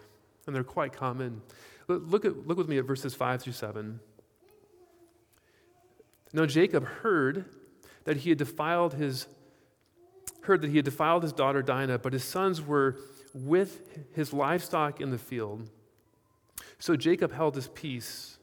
and 0.47 0.55
they're 0.55 0.65
quite 0.65 0.93
common. 0.93 1.43
Look, 1.89 2.25
at, 2.25 2.47
look 2.47 2.59
with 2.59 2.69
me 2.69 2.79
at 2.79 2.85
verses 2.85 3.15
5 3.15 3.43
through 3.43 3.53
7. 3.53 4.01
Now 6.33 6.47
Jacob 6.47 6.85
heard 6.85 7.45
that 8.05 8.19
he 8.19 8.31
had 8.31 8.39
defiled 8.39 8.95
his 8.95 9.27
heard 10.43 10.61
that 10.63 10.71
he 10.71 10.77
had 10.77 10.85
defiled 10.85 11.23
his 11.23 11.33
daughter 11.33 11.63
Dinah, 11.63 11.99
but 11.99 12.13
his 12.13 12.25
sons 12.25 12.61
were 12.61 12.97
with 13.33 13.89
his 14.13 14.33
livestock 14.33 15.01
in 15.01 15.11
the 15.11 15.19
field. 15.19 15.71
So 16.81 16.97
Jacob 16.97 17.33
held 17.33 17.55
his 17.55 17.69
peace 17.69 18.39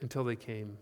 until 0.00 0.22
they 0.22 0.36
came. 0.36 0.78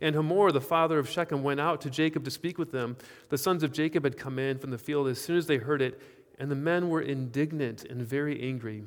And 0.00 0.14
Hamor, 0.14 0.50
the 0.50 0.60
father 0.60 0.98
of 0.98 1.08
Shechem, 1.08 1.42
went 1.42 1.60
out 1.60 1.80
to 1.82 1.90
Jacob 1.90 2.24
to 2.24 2.30
speak 2.30 2.58
with 2.58 2.72
them. 2.72 2.96
The 3.28 3.38
sons 3.38 3.62
of 3.62 3.72
Jacob 3.72 4.04
had 4.04 4.16
come 4.16 4.38
in 4.38 4.58
from 4.58 4.70
the 4.70 4.78
field 4.78 5.08
as 5.08 5.20
soon 5.20 5.36
as 5.36 5.46
they 5.46 5.58
heard 5.58 5.82
it, 5.82 6.00
and 6.38 6.50
the 6.50 6.56
men 6.56 6.88
were 6.88 7.02
indignant 7.02 7.84
and 7.84 8.02
very 8.02 8.40
angry 8.40 8.84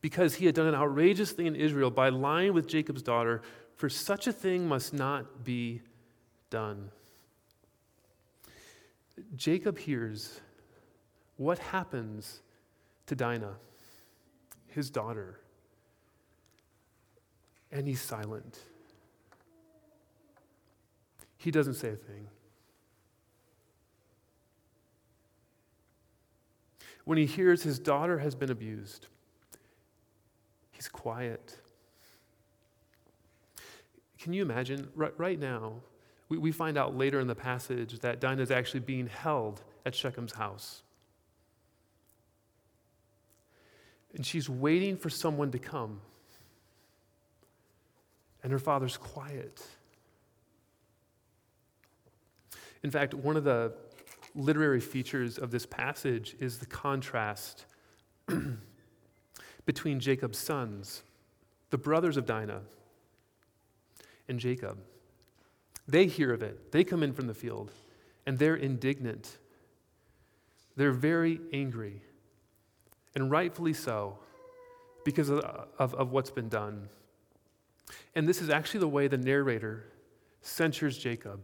because 0.00 0.36
he 0.36 0.46
had 0.46 0.54
done 0.54 0.68
an 0.68 0.74
outrageous 0.74 1.32
thing 1.32 1.46
in 1.46 1.56
Israel 1.56 1.90
by 1.90 2.08
lying 2.08 2.52
with 2.52 2.68
Jacob's 2.68 3.02
daughter, 3.02 3.42
for 3.74 3.88
such 3.88 4.28
a 4.28 4.32
thing 4.32 4.68
must 4.68 4.94
not 4.94 5.42
be 5.44 5.82
done. 6.50 6.90
Jacob 9.34 9.78
hears 9.78 10.40
what 11.36 11.58
happens 11.58 12.40
to 13.06 13.16
Dinah, 13.16 13.56
his 14.68 14.90
daughter, 14.90 15.40
and 17.72 17.88
he's 17.88 18.00
silent. 18.00 18.60
He 21.46 21.52
doesn't 21.52 21.74
say 21.74 21.90
a 21.90 21.94
thing. 21.94 22.26
When 27.04 27.18
he 27.18 27.24
hears 27.24 27.62
his 27.62 27.78
daughter 27.78 28.18
has 28.18 28.34
been 28.34 28.50
abused, 28.50 29.06
he's 30.72 30.88
quiet. 30.88 31.56
Can 34.18 34.32
you 34.32 34.42
imagine? 34.42 34.88
Right, 34.96 35.12
right 35.18 35.38
now, 35.38 35.74
we, 36.28 36.36
we 36.36 36.50
find 36.50 36.76
out 36.76 36.96
later 36.96 37.20
in 37.20 37.28
the 37.28 37.36
passage 37.36 38.00
that 38.00 38.20
Dinah 38.20 38.42
is 38.42 38.50
actually 38.50 38.80
being 38.80 39.06
held 39.06 39.62
at 39.86 39.92
Shechem's 39.92 40.34
house. 40.34 40.82
And 44.16 44.26
she's 44.26 44.48
waiting 44.48 44.96
for 44.96 45.10
someone 45.10 45.52
to 45.52 45.60
come. 45.60 46.00
And 48.42 48.50
her 48.50 48.58
father's 48.58 48.96
quiet. 48.96 49.64
In 52.86 52.92
fact, 52.92 53.14
one 53.14 53.36
of 53.36 53.42
the 53.42 53.72
literary 54.36 54.78
features 54.78 55.38
of 55.38 55.50
this 55.50 55.66
passage 55.66 56.36
is 56.38 56.58
the 56.58 56.66
contrast 56.66 57.66
between 59.66 59.98
Jacob's 59.98 60.38
sons, 60.38 61.02
the 61.70 61.78
brothers 61.78 62.16
of 62.16 62.26
Dinah, 62.26 62.60
and 64.28 64.38
Jacob. 64.38 64.78
They 65.88 66.06
hear 66.06 66.32
of 66.32 66.44
it, 66.44 66.70
they 66.70 66.84
come 66.84 67.02
in 67.02 67.12
from 67.12 67.26
the 67.26 67.34
field, 67.34 67.72
and 68.24 68.38
they're 68.38 68.54
indignant. 68.54 69.36
They're 70.76 70.92
very 70.92 71.40
angry, 71.52 72.02
and 73.16 73.32
rightfully 73.32 73.72
so, 73.72 74.16
because 75.04 75.28
of, 75.28 75.40
of, 75.76 75.92
of 75.92 76.12
what's 76.12 76.30
been 76.30 76.48
done. 76.48 76.88
And 78.14 78.28
this 78.28 78.40
is 78.40 78.48
actually 78.48 78.78
the 78.78 78.88
way 78.88 79.08
the 79.08 79.18
narrator 79.18 79.86
censures 80.40 80.96
Jacob. 80.96 81.40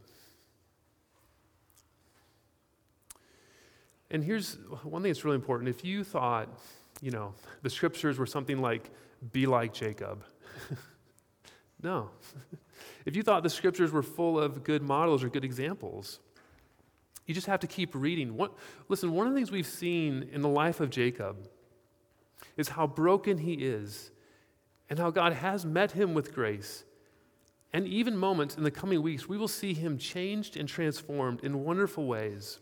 And 4.13 4.23
here's 4.23 4.59
one 4.85 5.03
thing 5.03 5.11
that's 5.11 5.25
really 5.25 5.37
important. 5.37 5.71
If 5.71 5.85
you 5.85 6.05
thought, 6.05 6.49
you 7.01 7.11
know, 7.11 7.35
the 7.63 7.71
scriptures 7.71 8.19
were 8.19 8.27
something 8.27 8.61
like, 8.61 8.91
be 9.33 9.47
like 9.47 9.73
Jacob, 9.73 10.23
no. 11.83 12.11
if 13.07 13.17
you 13.17 13.23
thought 13.23 13.43
the 13.43 13.51
scriptures 13.51 13.91
were 13.91 14.03
full 14.03 14.39
of 14.39 14.63
good 14.63 14.83
models 14.83 15.25
or 15.25 15.31
good 15.31 15.45
examples, 15.45 16.21
you 17.27 17.35
just 17.35 17.47
have 17.47 17.61
to 17.61 17.67
keep 17.67 17.95
reading. 17.95 18.37
What, 18.37 18.53
listen, 18.89 19.13
one 19.13 19.27
of 19.27 19.33
the 19.33 19.39
things 19.39 19.51
we've 19.51 19.67
seen 19.67 20.29
in 20.31 20.43
the 20.43 20.49
life 20.49 20.81
of 20.81 20.91
Jacob 20.91 21.49
is 22.59 22.69
how 22.69 22.87
broken 22.87 23.39
he 23.39 23.55
is 23.55 24.11
and 24.91 24.99
how 24.99 25.11
God 25.11 25.33
has 25.33 25.65
met 25.65 25.93
him 25.93 26.13
with 26.13 26.35
grace. 26.35 26.85
And 27.73 27.87
even 27.87 28.19
moments 28.19 28.57
in 28.57 28.63
the 28.63 28.71
coming 28.71 29.01
weeks, 29.01 29.27
we 29.27 29.39
will 29.39 29.49
see 29.49 29.73
him 29.73 29.97
changed 29.97 30.59
and 30.59 30.69
transformed 30.69 31.43
in 31.43 31.65
wonderful 31.65 32.05
ways. 32.05 32.59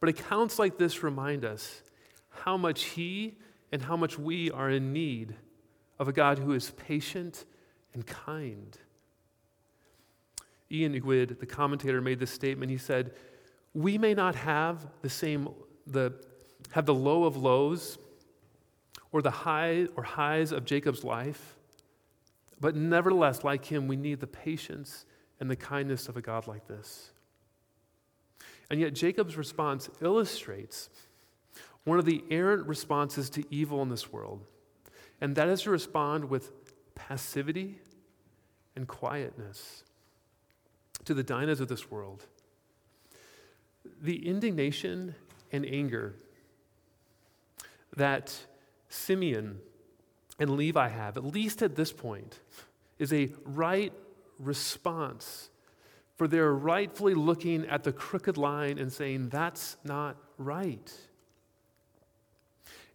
But 0.00 0.08
accounts 0.08 0.58
like 0.58 0.78
this 0.78 1.02
remind 1.02 1.44
us 1.44 1.82
how 2.30 2.56
much 2.56 2.84
he 2.84 3.36
and 3.70 3.82
how 3.82 3.96
much 3.96 4.18
we 4.18 4.50
are 4.50 4.70
in 4.70 4.92
need 4.92 5.36
of 5.98 6.08
a 6.08 6.12
God 6.12 6.38
who 6.38 6.52
is 6.52 6.70
patient 6.70 7.44
and 7.92 8.06
kind. 8.06 8.76
Ian 10.72 10.94
Duguid, 10.94 11.38
the 11.38 11.46
commentator, 11.46 12.00
made 12.00 12.18
this 12.18 12.30
statement. 12.30 12.70
He 12.70 12.78
said, 12.78 13.12
We 13.74 13.98
may 13.98 14.14
not 14.14 14.34
have 14.36 14.86
the 15.02 15.10
same, 15.10 15.48
the, 15.86 16.14
have 16.70 16.86
the 16.86 16.94
low 16.94 17.24
of 17.24 17.36
lows 17.36 17.98
or 19.12 19.20
the 19.20 19.30
high 19.30 19.86
or 19.96 20.02
highs 20.02 20.52
of 20.52 20.64
Jacob's 20.64 21.04
life, 21.04 21.56
but 22.60 22.76
nevertheless, 22.76 23.42
like 23.42 23.64
him, 23.64 23.88
we 23.88 23.96
need 23.96 24.20
the 24.20 24.26
patience 24.26 25.04
and 25.40 25.50
the 25.50 25.56
kindness 25.56 26.08
of 26.08 26.16
a 26.16 26.20
God 26.20 26.46
like 26.46 26.68
this. 26.68 27.10
And 28.70 28.80
yet, 28.80 28.94
Jacob's 28.94 29.36
response 29.36 29.90
illustrates 30.00 30.88
one 31.84 31.98
of 31.98 32.04
the 32.04 32.22
errant 32.30 32.66
responses 32.68 33.28
to 33.30 33.44
evil 33.50 33.82
in 33.82 33.88
this 33.88 34.12
world, 34.12 34.44
and 35.20 35.34
that 35.34 35.48
is 35.48 35.62
to 35.62 35.70
respond 35.70 36.30
with 36.30 36.52
passivity 36.94 37.78
and 38.76 38.86
quietness 38.86 39.82
to 41.04 41.14
the 41.14 41.24
Dinahs 41.24 41.60
of 41.60 41.68
this 41.68 41.90
world. 41.90 42.26
The 44.00 44.28
indignation 44.28 45.14
and 45.50 45.66
anger 45.66 46.14
that 47.96 48.46
Simeon 48.88 49.58
and 50.38 50.50
Levi 50.50 50.88
have, 50.88 51.16
at 51.16 51.24
least 51.24 51.62
at 51.62 51.74
this 51.76 51.92
point, 51.92 52.38
is 52.98 53.12
a 53.12 53.30
right 53.44 53.92
response 54.38 55.49
for 56.20 56.28
they're 56.28 56.52
rightfully 56.52 57.14
looking 57.14 57.66
at 57.68 57.82
the 57.82 57.92
crooked 57.92 58.36
line 58.36 58.76
and 58.76 58.92
saying, 58.92 59.30
that's 59.30 59.78
not 59.84 60.18
right. 60.36 60.92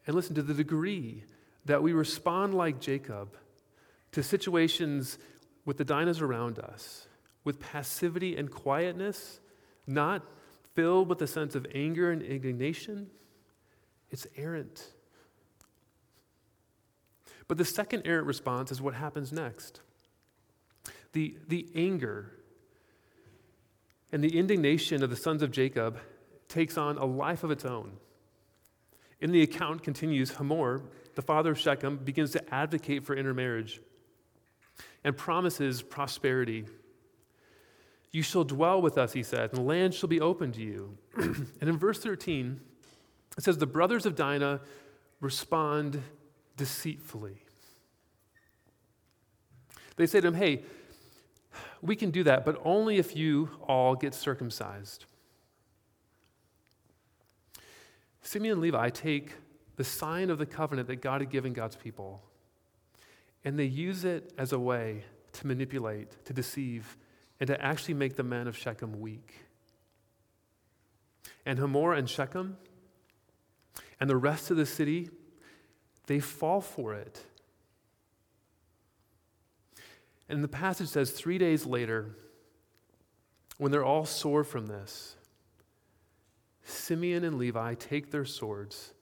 And 0.05 0.15
listen, 0.15 0.35
to 0.35 0.43
the 0.43 0.53
degree 0.53 1.23
that 1.65 1.81
we 1.81 1.91
respond 1.91 2.53
like 2.53 2.79
Jacob 2.79 3.35
to 4.11 4.21
situations 4.21 5.17
with 5.65 5.77
the 5.77 5.83
Dinahs 5.83 6.21
around 6.21 6.59
us, 6.59 7.07
with 7.43 7.59
passivity 7.59 8.37
and 8.37 8.51
quietness, 8.51 9.39
not 9.87 10.21
filled 10.75 11.09
with 11.09 11.19
a 11.23 11.27
sense 11.27 11.55
of 11.55 11.65
anger 11.73 12.11
and 12.11 12.21
indignation, 12.21 13.07
it's 14.11 14.27
errant. 14.37 14.85
But 17.47 17.57
the 17.57 17.65
second 17.65 18.03
errant 18.05 18.27
response 18.27 18.71
is 18.71 18.83
what 18.83 18.93
happens 18.93 19.33
next. 19.33 19.81
The, 21.13 21.39
the 21.47 21.67
anger 21.73 22.31
and 24.15 24.23
the 24.23 24.39
indignation 24.39 25.03
of 25.03 25.09
the 25.09 25.15
sons 25.17 25.41
of 25.41 25.51
Jacob 25.51 25.99
takes 26.47 26.77
on 26.77 26.97
a 26.97 27.03
life 27.03 27.43
of 27.43 27.51
its 27.51 27.65
own. 27.65 27.91
In 29.19 29.33
the 29.33 29.41
account 29.41 29.83
continues, 29.83 30.31
Hamor, 30.31 30.83
the 31.15 31.21
father 31.21 31.51
of 31.51 31.59
Shechem, 31.59 31.97
begins 31.97 32.31
to 32.31 32.53
advocate 32.53 33.03
for 33.03 33.13
intermarriage 33.13 33.81
and 35.03 35.17
promises 35.17 35.81
prosperity. 35.81 36.63
You 38.13 38.21
shall 38.21 38.45
dwell 38.45 38.81
with 38.81 38.97
us, 38.97 39.11
he 39.11 39.21
said, 39.21 39.49
and 39.49 39.59
the 39.59 39.65
land 39.65 39.93
shall 39.93 40.07
be 40.07 40.21
open 40.21 40.53
to 40.53 40.61
you. 40.61 40.97
and 41.17 41.63
in 41.63 41.77
verse 41.77 41.99
13, 41.99 42.61
it 43.37 43.43
says, 43.43 43.57
The 43.57 43.67
brothers 43.67 44.05
of 44.05 44.15
Dinah 44.15 44.61
respond 45.19 46.01
deceitfully. 46.55 47.35
They 49.97 50.05
say 50.05 50.21
to 50.21 50.27
him, 50.29 50.35
Hey, 50.35 50.63
we 51.85 51.95
can 51.95 52.11
do 52.11 52.23
that, 52.23 52.45
but 52.45 52.59
only 52.65 52.97
if 52.97 53.15
you 53.15 53.49
all 53.67 53.95
get 53.95 54.13
circumcised. 54.13 55.05
Simeon 58.21 58.53
and 58.53 58.61
Levi 58.61 58.89
take 58.89 59.33
the 59.75 59.83
sign 59.83 60.29
of 60.29 60.37
the 60.37 60.45
covenant 60.45 60.87
that 60.87 60.97
God 60.97 61.21
had 61.21 61.29
given 61.29 61.53
God's 61.53 61.75
people, 61.75 62.23
and 63.43 63.59
they 63.59 63.65
use 63.65 64.03
it 64.03 64.33
as 64.37 64.51
a 64.51 64.59
way 64.59 65.03
to 65.33 65.47
manipulate, 65.47 66.25
to 66.25 66.33
deceive, 66.33 66.97
and 67.39 67.47
to 67.47 67.61
actually 67.61 67.93
make 67.93 68.15
the 68.15 68.23
men 68.23 68.47
of 68.47 68.57
Shechem 68.57 68.99
weak. 68.99 69.35
And 71.45 71.59
Hamor 71.59 71.93
and 71.93 72.09
Shechem 72.09 72.57
and 73.99 74.09
the 74.09 74.17
rest 74.17 74.49
of 74.49 74.57
the 74.57 74.65
city, 74.65 75.09
they 76.07 76.19
fall 76.19 76.61
for 76.61 76.93
it. 76.93 77.21
And 80.27 80.43
the 80.43 80.47
passage 80.47 80.89
says, 80.89 81.11
three 81.11 81.37
days 81.37 81.65
later, 81.65 82.15
when 83.57 83.71
they're 83.71 83.85
all 83.85 84.05
sore 84.05 84.43
from 84.43 84.67
this, 84.67 85.15
Simeon 86.63 87.23
and 87.23 87.37
Levi 87.37 87.75
take 87.75 88.11
their 88.11 88.25
swords 88.25 88.93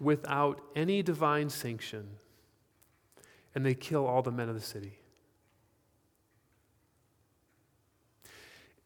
without 0.00 0.60
any 0.74 1.02
divine 1.02 1.48
sanction 1.48 2.08
and 3.54 3.64
they 3.64 3.74
kill 3.74 4.06
all 4.06 4.22
the 4.22 4.30
men 4.30 4.48
of 4.48 4.54
the 4.54 4.60
city. 4.60 4.98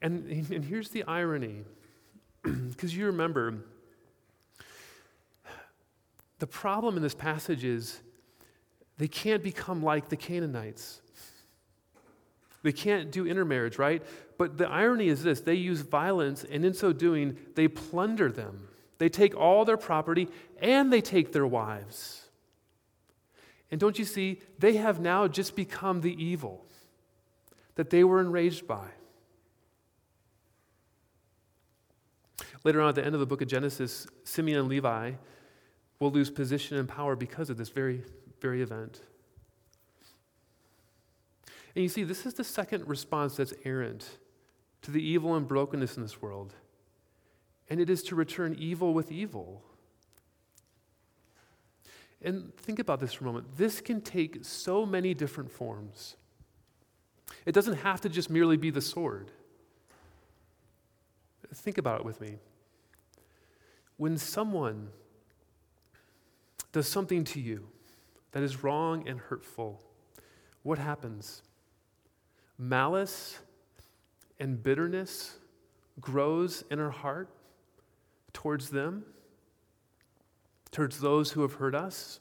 And, 0.02 0.28
and 0.50 0.64
here's 0.64 0.90
the 0.90 1.02
irony 1.04 1.64
because 2.42 2.94
you 2.94 3.06
remember, 3.06 3.64
the 6.40 6.46
problem 6.46 6.96
in 6.96 7.02
this 7.02 7.14
passage 7.14 7.64
is 7.64 8.00
they 8.98 9.08
can't 9.08 9.42
become 9.42 9.82
like 9.82 10.08
the 10.08 10.16
Canaanites. 10.16 11.00
They 12.64 12.72
can't 12.72 13.12
do 13.12 13.26
intermarriage, 13.26 13.78
right? 13.78 14.02
But 14.38 14.56
the 14.56 14.66
irony 14.66 15.08
is 15.08 15.22
this 15.22 15.42
they 15.42 15.54
use 15.54 15.82
violence, 15.82 16.44
and 16.44 16.64
in 16.64 16.72
so 16.72 16.92
doing, 16.92 17.36
they 17.54 17.68
plunder 17.68 18.32
them. 18.32 18.68
They 18.96 19.10
take 19.10 19.36
all 19.36 19.66
their 19.66 19.76
property 19.76 20.28
and 20.60 20.90
they 20.92 21.02
take 21.02 21.32
their 21.32 21.46
wives. 21.46 22.22
And 23.70 23.78
don't 23.78 23.98
you 23.98 24.04
see, 24.06 24.40
they 24.58 24.76
have 24.76 24.98
now 24.98 25.28
just 25.28 25.54
become 25.54 26.00
the 26.00 26.14
evil 26.22 26.64
that 27.74 27.90
they 27.90 28.02
were 28.02 28.20
enraged 28.20 28.66
by. 28.66 28.88
Later 32.62 32.80
on 32.80 32.88
at 32.88 32.94
the 32.94 33.04
end 33.04 33.14
of 33.14 33.20
the 33.20 33.26
book 33.26 33.42
of 33.42 33.48
Genesis, 33.48 34.06
Simeon 34.24 34.60
and 34.60 34.68
Levi 34.68 35.12
will 36.00 36.10
lose 36.10 36.30
position 36.30 36.78
and 36.78 36.88
power 36.88 37.14
because 37.14 37.50
of 37.50 37.58
this 37.58 37.68
very, 37.68 38.04
very 38.40 38.62
event. 38.62 39.02
And 41.74 41.82
you 41.82 41.88
see, 41.88 42.04
this 42.04 42.24
is 42.24 42.34
the 42.34 42.44
second 42.44 42.88
response 42.88 43.36
that's 43.36 43.54
errant 43.64 44.18
to 44.82 44.90
the 44.90 45.02
evil 45.02 45.34
and 45.34 45.46
brokenness 45.48 45.96
in 45.96 46.02
this 46.02 46.22
world. 46.22 46.54
And 47.68 47.80
it 47.80 47.90
is 47.90 48.02
to 48.04 48.14
return 48.14 48.54
evil 48.58 48.94
with 48.94 49.10
evil. 49.10 49.62
And 52.22 52.56
think 52.56 52.78
about 52.78 53.00
this 53.00 53.12
for 53.12 53.24
a 53.24 53.26
moment. 53.26 53.56
This 53.56 53.80
can 53.80 54.00
take 54.00 54.44
so 54.44 54.86
many 54.86 55.14
different 55.14 55.50
forms. 55.50 56.16
It 57.44 57.52
doesn't 57.52 57.78
have 57.78 58.00
to 58.02 58.08
just 58.08 58.30
merely 58.30 58.56
be 58.56 58.70
the 58.70 58.80
sword. 58.80 59.30
Think 61.52 61.78
about 61.78 62.00
it 62.00 62.06
with 62.06 62.20
me. 62.20 62.36
When 63.96 64.16
someone 64.18 64.88
does 66.72 66.88
something 66.88 67.24
to 67.24 67.40
you 67.40 67.68
that 68.32 68.42
is 68.42 68.64
wrong 68.64 69.06
and 69.08 69.20
hurtful, 69.20 69.82
what 70.62 70.78
happens? 70.78 71.42
Malice 72.58 73.38
and 74.38 74.62
bitterness 74.62 75.36
grows 76.00 76.64
in 76.70 76.80
our 76.80 76.90
heart 76.90 77.28
towards 78.32 78.70
them, 78.70 79.04
towards 80.70 81.00
those 81.00 81.32
who 81.32 81.42
have 81.42 81.54
hurt 81.54 81.74
us. 81.74 82.20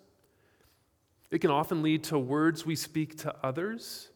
It 1.32 1.40
can 1.40 1.50
often 1.50 1.82
lead 1.82 2.04
to 2.06 2.20
words 2.20 2.66
we 2.66 2.76
speak 2.76 3.18
to 3.20 3.36
others 3.44 4.10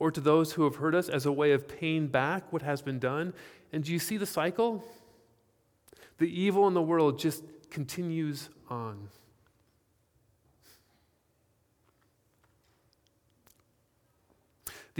or 0.00 0.10
to 0.10 0.20
those 0.20 0.52
who 0.52 0.64
have 0.64 0.76
hurt 0.76 0.94
us 0.94 1.08
as 1.08 1.26
a 1.26 1.32
way 1.32 1.52
of 1.52 1.68
paying 1.68 2.08
back 2.08 2.52
what 2.52 2.62
has 2.62 2.82
been 2.82 2.98
done. 2.98 3.32
And 3.72 3.84
do 3.84 3.92
you 3.92 3.98
see 3.98 4.16
the 4.16 4.26
cycle? 4.26 4.82
The 6.18 6.26
evil 6.28 6.66
in 6.66 6.74
the 6.74 6.82
world 6.82 7.18
just 7.18 7.44
continues 7.70 8.48
on. 8.68 9.08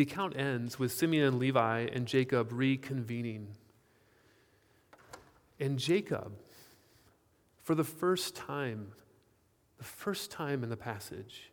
The 0.01 0.11
account 0.11 0.35
ends 0.35 0.79
with 0.79 0.93
Simeon 0.93 1.27
and 1.27 1.39
Levi 1.39 1.81
and 1.81 2.07
Jacob 2.07 2.53
reconvening. 2.53 3.49
And 5.59 5.79
Jacob, 5.79 6.33
for 7.61 7.75
the 7.75 7.85
first 7.85 8.35
time, 8.35 8.93
the 9.77 9.85
first 9.85 10.31
time 10.31 10.63
in 10.63 10.71
the 10.71 10.77
passage, 10.79 11.51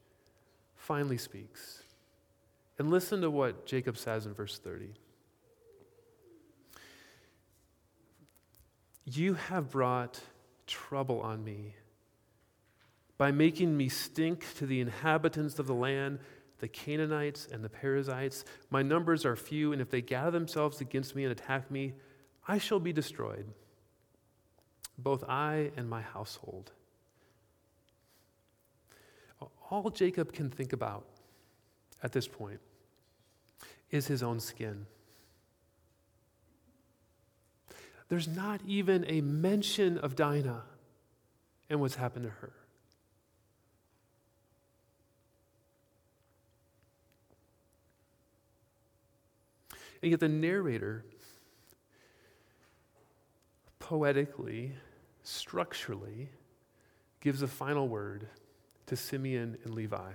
finally 0.78 1.18
speaks. 1.18 1.84
And 2.80 2.90
listen 2.90 3.20
to 3.20 3.30
what 3.30 3.66
Jacob 3.66 3.98
says 3.98 4.26
in 4.26 4.34
verse 4.34 4.58
30. 4.58 4.94
You 9.04 9.34
have 9.34 9.72
brought 9.72 10.22
trouble 10.68 11.20
on 11.20 11.44
me 11.44 11.76
by 13.18 13.34
making 13.34 13.76
me 13.76 13.90
stink 13.90 14.46
to 14.56 14.66
the 14.66 14.80
inhabitants 14.80 15.60
of 15.60 15.68
the 15.68 15.76
land 15.76 16.20
the 16.60 16.68
Canaanites 16.68 17.48
and 17.52 17.64
the 17.64 17.70
Perizzites. 17.70 18.46
My 18.70 18.82
numbers 18.82 19.26
are 19.26 19.36
few, 19.36 19.74
and 19.74 19.82
if 19.82 19.90
they 19.90 20.02
gather 20.02 20.32
themselves 20.32 20.82
against 20.82 21.16
me 21.16 21.24
and 21.24 21.32
attack 21.32 21.70
me, 21.70 21.94
I 22.48 22.58
shall 22.58 22.80
be 22.80 22.94
destroyed. 22.94 23.46
both 24.98 25.24
I 25.28 25.72
and 25.78 25.90
my 25.90 26.02
household. 26.02 26.72
All 29.70 29.90
Jacob 29.90 30.34
can 30.34 30.50
think 30.50 30.74
about 30.74 31.06
at 32.02 32.12
this 32.12 32.28
point 32.28 32.60
is 33.92 34.08
his 34.08 34.24
own 34.24 34.40
skin. 34.40 34.86
There's 38.10 38.28
not 38.28 38.62
even 38.66 39.06
a 39.08 39.22
mention 39.22 39.98
of 39.98 40.16
Dinah 40.16 40.64
and 41.70 41.82
what's 41.82 41.96
happened 41.96 42.26
to 42.26 42.32
her. 42.32 42.54
And 50.02 50.12
yet 50.12 50.20
the 50.20 50.28
narrator 50.28 51.06
poetically, 53.80 54.74
structurally, 55.24 56.30
gives 57.22 57.42
a 57.42 57.48
final 57.48 57.88
word 57.88 58.28
to 58.88 58.96
Simeon 58.96 59.58
and 59.64 59.74
Levi. 59.74 60.12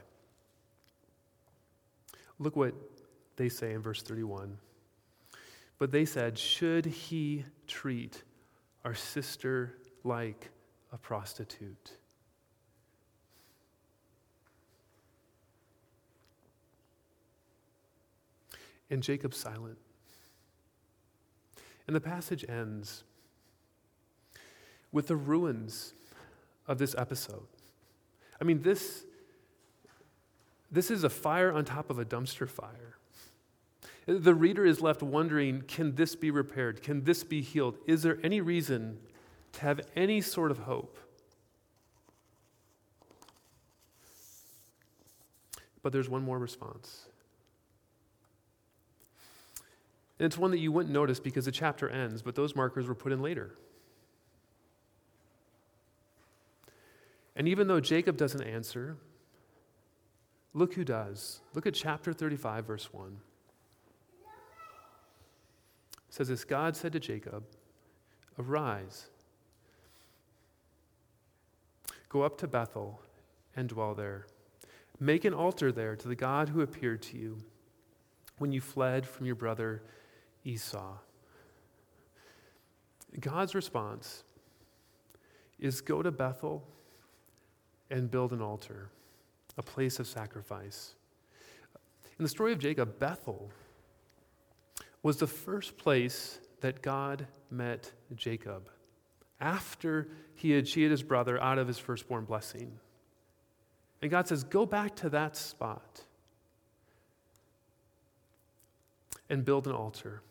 Look 2.38 2.56
what 2.56 2.74
they 3.36 3.48
say 3.48 3.72
in 3.72 3.82
verse 3.82 4.02
31. 4.02 4.58
But 5.78 5.90
they 5.90 6.04
said, 6.04 6.38
Should 6.38 6.86
he 6.86 7.44
treat 7.66 8.22
our 8.84 8.94
sister 8.94 9.74
like 10.04 10.50
a 10.92 10.98
prostitute? 10.98 11.96
And 18.92 19.02
Jacob 19.02 19.32
silent. 19.32 19.78
And 21.86 21.96
the 21.96 22.00
passage 22.00 22.44
ends 22.46 23.04
with 24.92 25.06
the 25.06 25.16
ruins 25.16 25.94
of 26.68 26.76
this 26.76 26.94
episode. 26.98 27.46
I 28.38 28.44
mean, 28.44 28.60
this, 28.60 29.04
this 30.70 30.90
is 30.90 31.04
a 31.04 31.08
fire 31.08 31.50
on 31.50 31.64
top 31.64 31.88
of 31.88 31.98
a 31.98 32.04
dumpster 32.04 32.46
fire. 32.46 32.98
The 34.04 34.34
reader 34.34 34.66
is 34.66 34.82
left 34.82 35.02
wondering 35.02 35.62
can 35.62 35.94
this 35.94 36.14
be 36.14 36.30
repaired? 36.30 36.82
Can 36.82 37.02
this 37.04 37.24
be 37.24 37.40
healed? 37.40 37.78
Is 37.86 38.02
there 38.02 38.18
any 38.22 38.42
reason 38.42 38.98
to 39.52 39.60
have 39.62 39.80
any 39.96 40.20
sort 40.20 40.50
of 40.50 40.58
hope? 40.58 40.98
But 45.82 45.94
there's 45.94 46.10
one 46.10 46.22
more 46.22 46.38
response. 46.38 47.06
And 50.22 50.28
it's 50.28 50.38
one 50.38 50.52
that 50.52 50.60
you 50.60 50.70
wouldn't 50.70 50.94
notice 50.94 51.18
because 51.18 51.46
the 51.46 51.50
chapter 51.50 51.88
ends, 51.88 52.22
but 52.22 52.36
those 52.36 52.54
markers 52.54 52.86
were 52.86 52.94
put 52.94 53.10
in 53.10 53.22
later. 53.22 53.56
And 57.34 57.48
even 57.48 57.66
though 57.66 57.80
Jacob 57.80 58.16
doesn't 58.16 58.44
answer, 58.44 58.98
look 60.54 60.74
who 60.74 60.84
does. 60.84 61.40
Look 61.54 61.66
at 61.66 61.74
chapter 61.74 62.12
35, 62.12 62.64
verse 62.64 62.92
1. 62.92 63.16
It 65.92 65.98
says 66.08 66.28
this 66.28 66.44
God 66.44 66.76
said 66.76 66.92
to 66.92 67.00
Jacob, 67.00 67.42
Arise, 68.38 69.08
go 72.08 72.22
up 72.22 72.38
to 72.38 72.46
Bethel 72.46 73.02
and 73.56 73.68
dwell 73.68 73.96
there. 73.96 74.28
Make 75.00 75.24
an 75.24 75.34
altar 75.34 75.72
there 75.72 75.96
to 75.96 76.06
the 76.06 76.14
God 76.14 76.50
who 76.50 76.60
appeared 76.60 77.02
to 77.02 77.18
you 77.18 77.38
when 78.38 78.52
you 78.52 78.60
fled 78.60 79.04
from 79.04 79.26
your 79.26 79.34
brother 79.34 79.82
Esau. 80.44 80.96
God's 83.20 83.54
response 83.54 84.24
is 85.58 85.80
go 85.80 86.02
to 86.02 86.10
Bethel 86.10 86.66
and 87.90 88.10
build 88.10 88.32
an 88.32 88.40
altar, 88.40 88.88
a 89.56 89.62
place 89.62 89.98
of 89.98 90.06
sacrifice. 90.06 90.94
In 92.18 92.22
the 92.22 92.28
story 92.28 92.52
of 92.52 92.58
Jacob, 92.58 92.98
Bethel 92.98 93.50
was 95.02 95.18
the 95.18 95.26
first 95.26 95.76
place 95.76 96.40
that 96.60 96.82
God 96.82 97.26
met 97.50 97.92
Jacob 98.14 98.68
after 99.40 100.08
he 100.34 100.52
had 100.52 100.66
cheated 100.66 100.90
his 100.90 101.02
brother 101.02 101.40
out 101.42 101.58
of 101.58 101.66
his 101.66 101.78
firstborn 101.78 102.24
blessing. 102.24 102.78
And 104.00 104.10
God 104.10 104.28
says, 104.28 104.44
Go 104.44 104.64
back 104.64 104.96
to 104.96 105.10
that 105.10 105.36
spot 105.36 106.04
and 109.28 109.44
build 109.44 109.66
an 109.66 109.72
altar. 109.72 110.22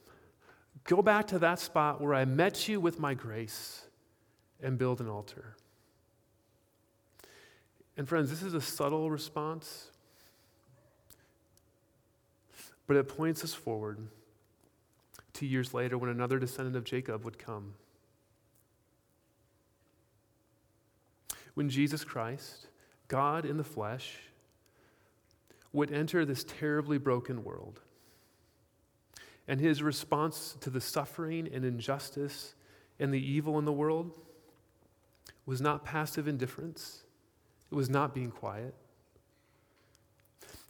Go 0.85 1.01
back 1.01 1.27
to 1.27 1.39
that 1.39 1.59
spot 1.59 2.01
where 2.01 2.13
I 2.13 2.25
met 2.25 2.67
you 2.67 2.79
with 2.79 2.99
my 2.99 3.13
grace 3.13 3.83
and 4.61 4.77
build 4.77 4.99
an 4.99 5.07
altar. 5.07 5.55
And 7.97 8.07
friends, 8.07 8.29
this 8.29 8.41
is 8.41 8.53
a 8.53 8.61
subtle 8.61 9.11
response, 9.11 9.87
but 12.87 12.97
it 12.97 13.07
points 13.07 13.43
us 13.43 13.53
forward 13.53 13.99
two 15.33 15.45
years 15.45 15.73
later 15.73 15.97
when 15.97 16.09
another 16.09 16.39
descendant 16.39 16.75
of 16.75 16.83
Jacob 16.83 17.23
would 17.25 17.37
come. 17.37 17.73
When 21.53 21.69
Jesus 21.69 22.03
Christ, 22.03 22.67
God 23.07 23.45
in 23.45 23.57
the 23.57 23.63
flesh, 23.63 24.17
would 25.73 25.91
enter 25.91 26.25
this 26.25 26.43
terribly 26.43 26.97
broken 26.97 27.43
world. 27.43 27.81
And 29.47 29.59
his 29.59 29.81
response 29.83 30.55
to 30.61 30.69
the 30.69 30.81
suffering 30.81 31.49
and 31.51 31.65
injustice 31.65 32.55
and 32.99 33.13
the 33.13 33.19
evil 33.19 33.57
in 33.59 33.65
the 33.65 33.71
world 33.71 34.19
was 35.45 35.59
not 35.59 35.83
passive 35.83 36.27
indifference 36.27 37.03
it 37.71 37.75
was 37.75 37.89
not 37.89 38.13
being 38.13 38.31
quiet. 38.31 38.75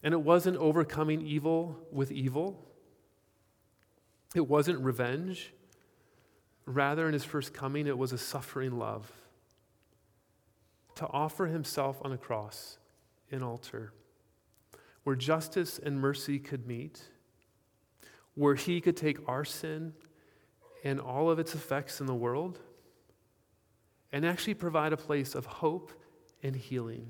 And 0.04 0.14
it 0.14 0.22
wasn't 0.22 0.58
overcoming 0.58 1.22
evil 1.26 1.80
with 1.92 2.12
evil. 2.12 2.68
It 4.36 4.48
wasn't 4.48 4.80
revenge. 4.80 5.54
Rather, 6.66 7.08
in 7.08 7.14
his 7.14 7.24
first 7.24 7.54
coming, 7.54 7.88
it 7.88 7.98
was 7.98 8.14
a 8.14 8.18
suffering 8.18 8.78
love 8.78 9.12
to 10.96 11.08
offer 11.08 11.48
himself 11.48 12.00
on 12.04 12.12
a 12.12 12.18
cross, 12.18 12.78
an 13.32 13.42
altar, 13.42 13.92
where 15.04 15.16
justice 15.16 15.80
and 15.80 16.00
mercy 16.00 16.38
could 16.38 16.68
meet, 16.68 17.02
where 18.36 18.56
he 18.56 18.82
could 18.82 18.98
take 18.98 19.18
our 19.28 19.46
sin 19.46 19.94
and 20.84 21.00
all 21.00 21.30
of 21.30 21.40
its 21.40 21.54
effects 21.54 22.00
in 22.00 22.08
the 22.08 22.16
world 22.16 22.60
and 24.12 24.26
actually 24.26 24.54
provide 24.54 24.94
a 24.94 24.98
place 24.98 25.36
of 25.36 25.46
hope 25.46 25.92
and 26.44 26.56
healing, 26.56 27.08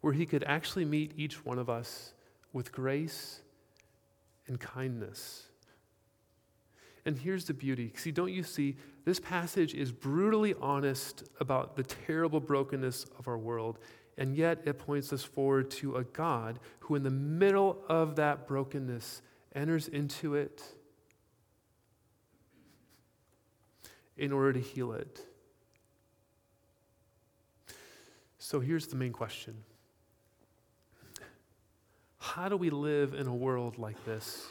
where 0.00 0.12
He 0.12 0.26
could 0.26 0.44
actually 0.44 0.84
meet 0.84 1.12
each 1.16 1.44
one 1.44 1.58
of 1.58 1.70
us 1.70 2.14
with 2.52 2.72
grace 2.72 3.40
and 4.46 4.58
kindness. 4.58 5.44
And 7.06 7.18
here's 7.18 7.44
the 7.44 7.54
beauty. 7.54 7.92
See, 7.96 8.10
don't 8.10 8.32
you 8.32 8.42
see? 8.42 8.76
This 9.04 9.20
passage 9.20 9.74
is 9.74 9.92
brutally 9.92 10.54
honest 10.60 11.24
about 11.38 11.76
the 11.76 11.82
terrible 11.82 12.40
brokenness 12.40 13.04
of 13.18 13.28
our 13.28 13.36
world, 13.36 13.78
and 14.16 14.36
yet 14.36 14.62
it 14.64 14.78
points 14.78 15.12
us 15.12 15.24
forward 15.24 15.70
to 15.70 15.96
a 15.96 16.04
God 16.04 16.58
who, 16.80 16.94
in 16.94 17.02
the 17.02 17.10
middle 17.10 17.82
of 17.88 18.16
that 18.16 18.46
brokenness, 18.46 19.22
enters 19.54 19.88
into 19.88 20.34
it 20.34 20.62
in 24.16 24.32
order 24.32 24.52
to 24.52 24.60
heal 24.60 24.92
it. 24.92 25.20
So 28.38 28.60
here's 28.60 28.86
the 28.86 28.96
main 28.96 29.12
question 29.12 29.56
How 32.18 32.48
do 32.48 32.56
we 32.56 32.70
live 32.70 33.14
in 33.14 33.26
a 33.26 33.34
world 33.34 33.78
like 33.78 34.04
this? 34.04 34.46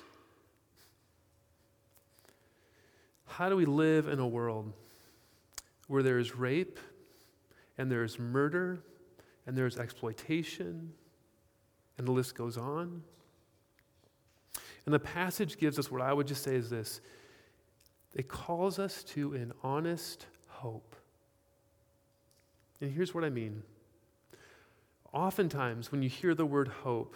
How 3.26 3.50
do 3.50 3.56
we 3.56 3.66
live 3.66 4.08
in 4.08 4.20
a 4.20 4.28
world 4.28 4.74
where 5.88 6.04
there 6.04 6.20
is 6.20 6.36
rape 6.36 6.80
and 7.78 7.92
there 7.92 8.04
is 8.04 8.20
murder 8.20 8.84
and 9.46 9.58
there 9.58 9.66
is 9.66 9.78
exploitation 9.78 10.94
and 11.98 12.08
the 12.08 12.12
list 12.12 12.36
goes 12.36 12.58
on? 12.58 13.04
And 14.86 14.94
the 14.94 15.00
passage 15.00 15.58
gives 15.58 15.80
us 15.80 15.90
what 15.90 16.02
I 16.02 16.14
would 16.14 16.28
just 16.28 16.44
say 16.44 16.56
is 16.56 16.70
this 16.70 17.02
it 18.14 18.28
calls 18.28 18.80
us 18.80 19.04
to 19.06 19.34
an 19.34 19.54
honest 19.64 20.28
hope. 20.48 20.96
And 22.82 22.92
here's 22.92 23.14
what 23.14 23.24
I 23.24 23.30
mean 23.30 23.64
oftentimes 25.14 25.92
when 25.92 26.02
you 26.02 26.10
hear 26.10 26.34
the 26.34 26.46
word 26.46 26.68
hope, 26.68 27.16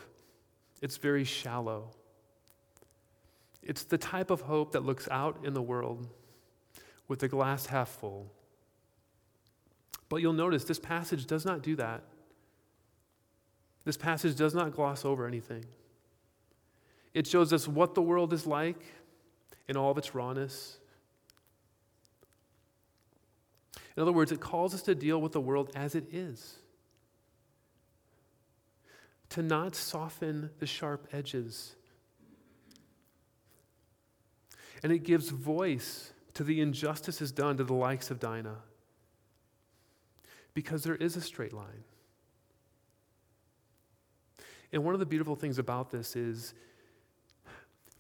it's 0.82 0.98
very 0.98 1.24
shallow. 1.24 1.92
It's 3.64 3.84
the 3.84 3.98
type 3.98 4.30
of 4.30 4.42
hope 4.42 4.72
that 4.74 4.86
looks 4.86 5.10
out 5.10 5.40
in 5.44 5.54
the 5.54 5.62
world 5.62 6.08
with 7.08 7.20
the 7.20 7.28
glass 7.28 7.66
half 7.66 7.90
full. 7.90 8.32
But 10.10 10.18
you'll 10.18 10.34
notice 10.34 10.64
this 10.64 10.80
passage 10.80 11.26
does 11.26 11.44
not 11.44 11.64
do 11.64 11.76
that. 11.76 12.04
This 13.88 13.96
passage 13.96 14.36
does 14.36 14.54
not 14.54 14.74
gloss 14.74 15.06
over 15.06 15.26
anything. 15.26 15.64
It 17.14 17.26
shows 17.26 17.54
us 17.54 17.70
what 17.70 17.96
the 17.96 18.02
world 18.02 18.34
is 18.34 18.46
like 18.46 18.82
in 19.70 19.78
all 19.78 19.92
of 19.92 19.98
its 19.98 20.14
rawness. 20.14 20.78
In 23.96 24.02
other 24.02 24.12
words, 24.12 24.34
it 24.34 24.42
calls 24.42 24.74
us 24.74 24.82
to 24.82 24.94
deal 24.94 25.22
with 25.22 25.32
the 25.32 25.40
world 25.40 25.72
as 25.74 25.96
it 25.96 26.14
is, 26.14 26.58
to 29.30 29.42
not 29.42 29.74
soften 29.74 30.50
the 30.60 30.68
sharp 30.68 31.08
edges. 31.14 31.74
And 34.84 34.92
it 34.92 35.06
gives 35.06 35.30
voice 35.30 36.12
to 36.34 36.44
the 36.44 36.60
injustices 36.60 37.32
done 37.32 37.56
to 37.56 37.64
the 37.64 37.74
likes 37.74 38.12
of 38.12 38.20
Dinah 38.20 38.58
because 40.54 40.84
there 40.84 40.96
is 40.98 41.16
a 41.16 41.22
straight 41.22 41.54
line. 41.54 41.86
And 44.72 44.84
one 44.84 44.94
of 44.94 45.00
the 45.00 45.06
beautiful 45.06 45.36
things 45.36 45.60
about 45.60 45.92
this 45.92 46.16
is 46.16 46.54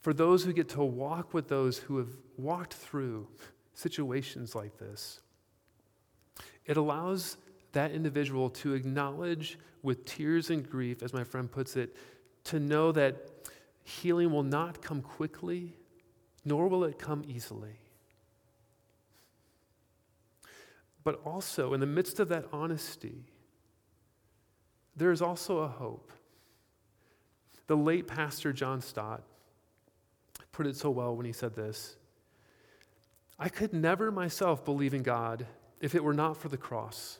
for 0.01 0.13
those 0.13 0.43
who 0.43 0.53
get 0.53 0.69
to 0.69 0.83
walk 0.83 1.33
with 1.33 1.47
those 1.47 1.77
who 1.77 1.97
have 1.97 2.09
walked 2.37 2.73
through 2.73 3.27
situations 3.73 4.55
like 4.55 4.77
this, 4.77 5.21
it 6.65 6.77
allows 6.77 7.37
that 7.73 7.91
individual 7.91 8.49
to 8.49 8.73
acknowledge 8.73 9.57
with 9.83 10.05
tears 10.05 10.49
and 10.49 10.69
grief, 10.69 11.03
as 11.03 11.13
my 11.13 11.23
friend 11.23 11.51
puts 11.51 11.75
it, 11.75 11.95
to 12.43 12.59
know 12.59 12.91
that 12.91 13.15
healing 13.83 14.31
will 14.31 14.43
not 14.43 14.81
come 14.81 15.01
quickly, 15.01 15.73
nor 16.43 16.67
will 16.67 16.83
it 16.83 16.97
come 16.97 17.23
easily. 17.27 17.79
But 21.03 21.21
also, 21.25 21.73
in 21.73 21.79
the 21.79 21.85
midst 21.85 22.19
of 22.19 22.27
that 22.29 22.45
honesty, 22.51 23.25
there 24.95 25.11
is 25.11 25.21
also 25.21 25.59
a 25.59 25.67
hope. 25.67 26.11
The 27.67 27.77
late 27.77 28.07
pastor 28.07 28.53
John 28.53 28.81
Stott 28.81 29.23
put 30.51 30.65
it 30.65 30.75
so 30.75 30.89
well 30.89 31.15
when 31.15 31.25
he 31.25 31.33
said 31.33 31.55
this 31.55 31.97
I 33.37 33.49
could 33.49 33.73
never 33.73 34.11
myself 34.11 34.65
believe 34.65 34.93
in 34.93 35.03
God 35.03 35.45
if 35.79 35.93
it 35.93 36.03
were 36.03 36.13
not 36.13 36.37
for 36.37 36.49
the 36.49 36.57
cross. 36.57 37.19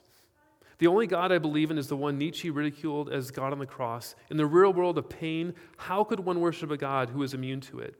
The 0.80 0.88
only 0.88 1.08
God 1.08 1.32
I 1.32 1.40
believe 1.40 1.72
in 1.72 1.78
is 1.78 1.88
the 1.88 1.96
one 1.96 2.18
Nietzsche 2.18 2.50
ridiculed 2.50 3.10
as 3.10 3.32
God 3.32 3.52
on 3.52 3.60
the 3.60 3.66
cross. 3.66 4.16
In 4.30 4.38
the 4.38 4.46
real 4.46 4.72
world 4.72 4.98
of 4.98 5.10
pain, 5.10 5.54
how 5.76 6.04
could 6.04 6.20
one 6.20 6.40
worship 6.40 6.70
a 6.70 6.78
God 6.78 7.10
who 7.10 7.24
is 7.24 7.34
immune 7.34 7.62
to 7.62 7.80
it? 7.80 7.96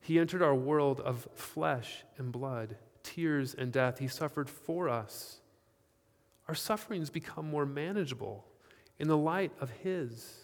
He 0.00 0.18
entered 0.18 0.42
our 0.42 0.54
world 0.54 1.00
of 1.00 1.28
flesh 1.34 2.04
and 2.16 2.32
blood, 2.32 2.76
tears 3.02 3.54
and 3.54 3.70
death. 3.70 3.98
He 3.98 4.08
suffered 4.08 4.48
for 4.48 4.88
us. 4.88 5.40
Our 6.48 6.54
sufferings 6.54 7.08
become 7.08 7.48
more 7.48 7.66
manageable 7.66 8.44
in 8.98 9.06
the 9.08 9.16
light 9.16 9.52
of 9.60 9.70
His. 9.70 10.41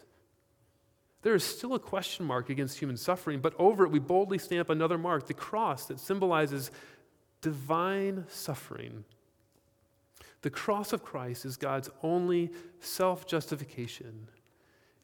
There 1.28 1.34
is 1.34 1.44
still 1.44 1.74
a 1.74 1.78
question 1.78 2.24
mark 2.24 2.48
against 2.48 2.78
human 2.78 2.96
suffering, 2.96 3.40
but 3.40 3.52
over 3.58 3.84
it 3.84 3.90
we 3.90 3.98
boldly 3.98 4.38
stamp 4.38 4.70
another 4.70 4.96
mark, 4.96 5.26
the 5.26 5.34
cross 5.34 5.84
that 5.88 6.00
symbolizes 6.00 6.70
divine 7.42 8.24
suffering. 8.28 9.04
The 10.40 10.48
cross 10.48 10.94
of 10.94 11.02
Christ 11.02 11.44
is 11.44 11.58
God's 11.58 11.90
only 12.02 12.50
self 12.80 13.26
justification 13.26 14.28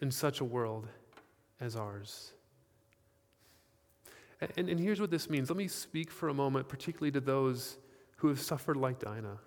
in 0.00 0.10
such 0.10 0.40
a 0.40 0.46
world 0.46 0.88
as 1.60 1.76
ours. 1.76 2.32
And, 4.56 4.70
and, 4.70 4.80
here's 4.80 5.02
what 5.02 5.10
this 5.10 5.28
means. 5.28 5.50
Let 5.50 5.58
me 5.58 5.68
speak 5.68 6.10
for 6.10 6.30
a 6.30 6.34
moment, 6.34 6.70
particularly 6.70 7.12
to 7.12 7.20
those 7.20 7.76
who 8.16 8.28
have 8.28 8.40
suffered 8.40 8.78
like 8.78 8.98
Dinah, 8.98 9.40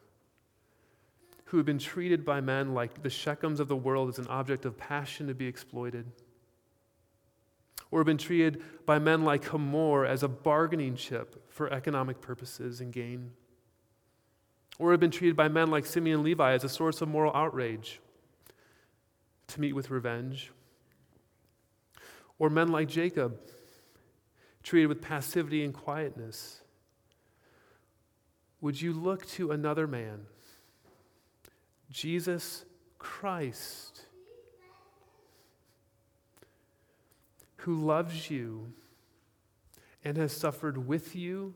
who 1.45 1.57
have 1.57 1.65
been 1.65 1.79
treated 1.79 2.23
by 2.23 2.39
men 2.39 2.75
like 2.75 3.01
the 3.01 3.09
Shechems 3.09 3.59
of 3.59 3.67
the 3.67 3.75
world 3.75 4.09
as 4.09 4.19
an 4.19 4.27
object 4.27 4.63
of 4.65 4.77
passion 4.77 5.25
to 5.25 5.33
be 5.33 5.47
exploited 5.47 6.05
or 7.91 7.99
have 7.99 8.05
been 8.05 8.17
treated 8.17 8.61
by 8.85 8.99
men 8.99 9.23
like 9.23 9.45
Hamor 9.45 10.05
as 10.05 10.23
a 10.23 10.27
bargaining 10.27 10.95
chip 10.95 11.51
for 11.51 11.71
economic 11.71 12.21
purposes 12.21 12.81
and 12.81 12.91
gain, 12.91 13.31
or 14.79 14.91
have 14.91 14.99
been 14.99 15.11
treated 15.11 15.35
by 15.35 15.47
men 15.47 15.69
like 15.69 15.85
Simeon 15.85 16.23
Levi 16.23 16.53
as 16.53 16.63
a 16.63 16.69
source 16.69 17.01
of 17.01 17.07
moral 17.07 17.33
outrage 17.33 17.99
to 19.47 19.61
meet 19.61 19.73
with 19.73 19.89
revenge, 19.89 20.51
or 22.39 22.49
men 22.49 22.71
like 22.71 22.87
Jacob 22.87 23.39
treated 24.63 24.87
with 24.87 25.01
passivity 25.01 25.63
and 25.63 25.73
quietness. 25.73 26.61
Would 28.59 28.81
you 28.81 28.91
look 28.91 29.25
to 29.27 29.51
another 29.51 29.87
man, 29.87 30.25
Jesus 31.89 32.65
Christ? 32.97 34.06
Who 37.57 37.75
loves 37.75 38.29
you 38.29 38.73
and 40.03 40.17
has 40.17 40.31
suffered 40.31 40.87
with 40.87 41.15
you 41.15 41.53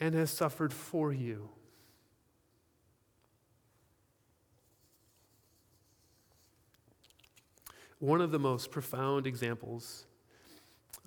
and 0.00 0.14
has 0.14 0.30
suffered 0.30 0.72
for 0.72 1.12
you. 1.12 1.50
One 7.98 8.20
of 8.20 8.30
the 8.30 8.38
most 8.38 8.70
profound 8.70 9.26
examples 9.26 10.04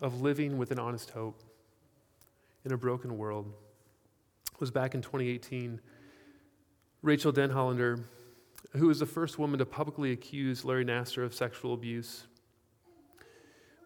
of 0.02 0.22
living 0.22 0.58
with 0.58 0.72
an 0.72 0.80
honest 0.80 1.12
hope 1.12 1.44
in 2.66 2.72
a 2.72 2.78
broken 2.78 3.18
world 3.18 3.54
was 4.60 4.72
back 4.72 4.96
in 4.96 5.02
2018. 5.02 5.80
Rachael 7.04 7.32
Denhollander, 7.32 8.04
who 8.72 8.88
was 8.88 9.00
the 9.00 9.06
first 9.06 9.38
woman 9.38 9.60
to 9.60 9.66
publicly 9.66 10.12
accuse 10.12 10.66
Larry 10.66 10.86
Nassar 10.86 11.24
of 11.24 11.34
sexual 11.34 11.74
abuse, 11.74 12.26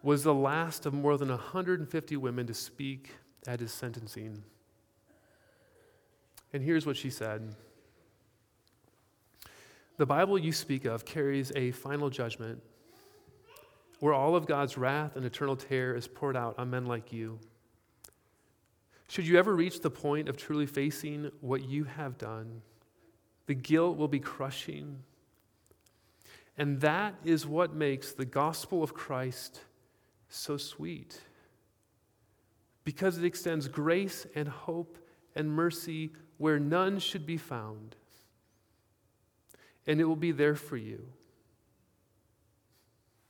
was 0.03 0.23
the 0.23 0.33
last 0.33 0.85
of 0.85 0.93
more 0.93 1.17
than 1.17 1.29
150 1.29 2.17
women 2.17 2.47
to 2.47 2.53
speak 2.53 3.11
at 3.47 3.59
his 3.59 3.71
sentencing. 3.71 4.43
And 6.53 6.63
here's 6.63 6.85
what 6.85 6.97
she 6.97 7.09
said 7.09 7.55
The 9.97 10.05
Bible 10.05 10.37
you 10.37 10.51
speak 10.51 10.85
of 10.85 11.05
carries 11.05 11.51
a 11.55 11.71
final 11.71 12.09
judgment 12.09 12.61
where 13.99 14.13
all 14.13 14.35
of 14.35 14.47
God's 14.47 14.77
wrath 14.77 15.15
and 15.15 15.23
eternal 15.25 15.55
terror 15.55 15.95
is 15.95 16.07
poured 16.07 16.35
out 16.35 16.57
on 16.57 16.71
men 16.71 16.87
like 16.87 17.13
you. 17.13 17.39
Should 19.07 19.27
you 19.27 19.37
ever 19.37 19.53
reach 19.55 19.81
the 19.81 19.91
point 19.91 20.27
of 20.27 20.37
truly 20.37 20.65
facing 20.65 21.29
what 21.41 21.63
you 21.63 21.83
have 21.83 22.17
done, 22.17 22.61
the 23.45 23.53
guilt 23.53 23.97
will 23.97 24.07
be 24.07 24.19
crushing. 24.19 25.03
And 26.57 26.81
that 26.81 27.15
is 27.23 27.45
what 27.45 27.75
makes 27.75 28.13
the 28.13 28.25
gospel 28.25 28.81
of 28.81 28.93
Christ 28.93 29.61
so 30.31 30.57
sweet 30.57 31.19
because 32.83 33.17
it 33.17 33.25
extends 33.25 33.67
grace 33.67 34.25
and 34.35 34.47
hope 34.47 34.97
and 35.35 35.51
mercy 35.51 36.11
where 36.37 36.59
none 36.59 36.99
should 36.99 37.25
be 37.25 37.37
found. 37.37 37.95
And 39.85 39.99
it 39.99 40.05
will 40.05 40.15
be 40.15 40.31
there 40.31 40.55
for 40.55 40.77
you. 40.77 41.05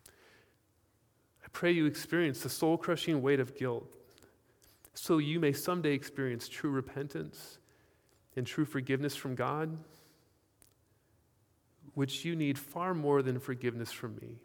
I 0.08 1.48
pray 1.52 1.72
you 1.72 1.86
experience 1.86 2.42
the 2.42 2.50
soul 2.50 2.78
crushing 2.78 3.22
weight 3.22 3.40
of 3.40 3.58
guilt 3.58 3.94
so 4.94 5.18
you 5.18 5.40
may 5.40 5.54
someday 5.54 5.94
experience 5.94 6.48
true 6.48 6.70
repentance 6.70 7.58
and 8.36 8.46
true 8.46 8.66
forgiveness 8.66 9.16
from 9.16 9.36
God, 9.36 9.78
which 11.94 12.24
you 12.24 12.36
need 12.36 12.58
far 12.58 12.94
more 12.94 13.22
than 13.22 13.40
forgiveness 13.40 13.92
from 13.92 14.16
me 14.18 14.40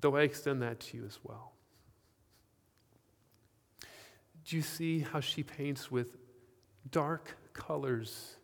though 0.00 0.16
I 0.16 0.22
extend 0.22 0.62
that 0.62 0.80
to 0.80 0.96
you 0.96 1.04
as 1.04 1.18
well. 1.22 1.52
Do 4.44 4.56
you 4.56 4.62
see 4.62 5.00
how 5.00 5.20
she 5.20 5.42
paints 5.42 5.90
with 5.90 6.16
dark 6.90 7.36
colors 7.52 8.36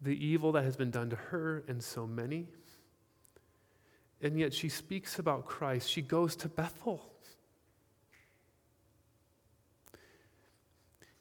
the 0.00 0.24
evil 0.24 0.52
that 0.52 0.64
has 0.64 0.76
been 0.76 0.90
done 0.90 1.10
to 1.10 1.16
her 1.16 1.64
and 1.68 1.82
so 1.82 2.06
many? 2.06 2.48
And 4.20 4.38
yet 4.38 4.52
she 4.52 4.68
speaks 4.68 5.18
about 5.18 5.46
Christ. 5.46 5.90
She 5.90 6.02
goes 6.02 6.36
to 6.36 6.48
Bethel. 6.48 7.08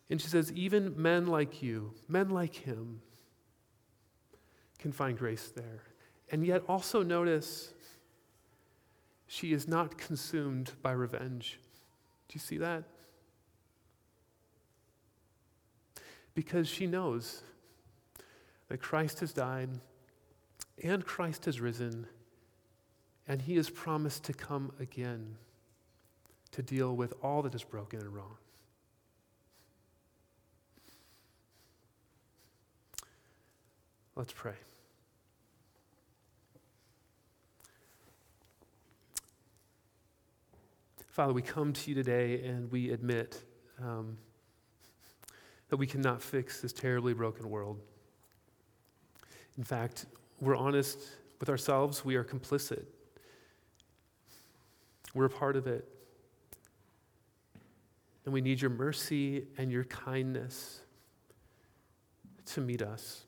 And 0.10 0.22
she 0.22 0.28
says, 0.28 0.52
even 0.52 1.02
men 1.02 1.28
like 1.28 1.64
you, 1.64 1.94
men 2.10 2.30
like 2.30 2.54
him, 2.54 3.02
can 4.78 4.92
find 4.92 5.18
grace 5.18 5.54
there. 5.56 5.84
And 6.32 6.46
yet 6.46 6.64
also 6.68 7.02
notice 7.02 7.74
she 9.34 9.54
is 9.54 9.66
not 9.66 9.98
consumed 9.98 10.74
by 10.82 10.92
revenge. 10.92 11.58
Do 12.28 12.34
you 12.34 12.42
see 12.42 12.58
that? 12.58 12.84
Because 16.36 16.68
she 16.68 16.86
knows 16.86 17.42
that 18.68 18.82
Christ 18.82 19.22
has 19.22 19.32
died 19.32 19.70
and 20.84 21.06
Christ 21.06 21.46
has 21.46 21.62
risen, 21.62 22.08
and 23.26 23.42
he 23.42 23.56
has 23.56 23.70
promised 23.70 24.26
to 24.26 24.34
come 24.34 24.74
again 24.82 25.38
to 26.52 26.62
deal 26.62 26.94
with 26.94 27.14
all 27.24 27.42
that 27.44 27.56
is 27.56 27.64
broken 27.64 28.02
and 28.02 28.14
wrong. 28.14 28.36
Let's 34.14 34.34
pray. 34.34 34.56
Father, 41.12 41.34
we 41.34 41.42
come 41.42 41.74
to 41.74 41.90
you 41.90 41.96
today 41.96 42.42
and 42.46 42.72
we 42.72 42.90
admit 42.92 43.44
um, 43.84 44.18
that 45.68 45.76
we 45.76 45.86
cannot 45.86 46.22
fix 46.22 46.62
this 46.62 46.72
terribly 46.72 47.14
broken 47.14 47.50
world. 47.50 47.82
In 49.58 49.64
fact, 49.66 50.06
we're 50.40 50.56
honest 50.56 50.98
with 51.42 51.50
ourselves, 51.50 52.06
we 52.06 52.16
are 52.16 52.24
complicit. 52.24 52.86
We're 55.14 55.26
a 55.26 55.30
part 55.30 55.58
of 55.58 55.68
it. 55.68 55.86
And 58.24 58.34
we 58.34 58.40
need 58.40 58.62
your 58.62 58.72
mercy 58.72 59.48
and 59.58 59.70
your 59.70 59.84
kindness 59.84 60.80
to 62.46 62.62
meet 62.62 62.82
us. 62.82 63.24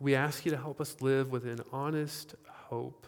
We 0.00 0.14
ask 0.14 0.44
you 0.44 0.50
to 0.50 0.58
help 0.58 0.82
us 0.82 0.96
live 1.00 1.32
with 1.32 1.46
an 1.46 1.60
honest 1.72 2.34
hope, 2.46 3.06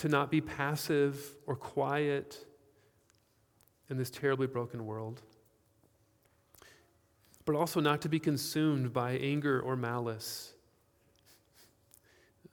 to 0.00 0.08
not 0.08 0.30
be 0.30 0.40
passive 0.40 1.36
or 1.46 1.54
quiet 1.54 2.46
in 3.90 3.98
this 3.98 4.10
terribly 4.10 4.46
broken 4.46 4.86
world, 4.86 5.20
but 7.44 7.54
also 7.54 7.80
not 7.80 8.00
to 8.00 8.08
be 8.08 8.18
consumed 8.18 8.94
by 8.94 9.12
anger 9.18 9.60
or 9.60 9.76
malice, 9.76 10.54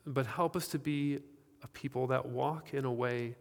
but 0.05 0.25
help 0.25 0.57
us 0.57 0.67
to 0.67 0.77
be 0.77 1.19
a 1.63 1.67
people 1.69 2.07
that 2.07 2.25
walk 2.25 2.73
in 2.73 2.83
a 2.83 2.91
way 2.91 3.33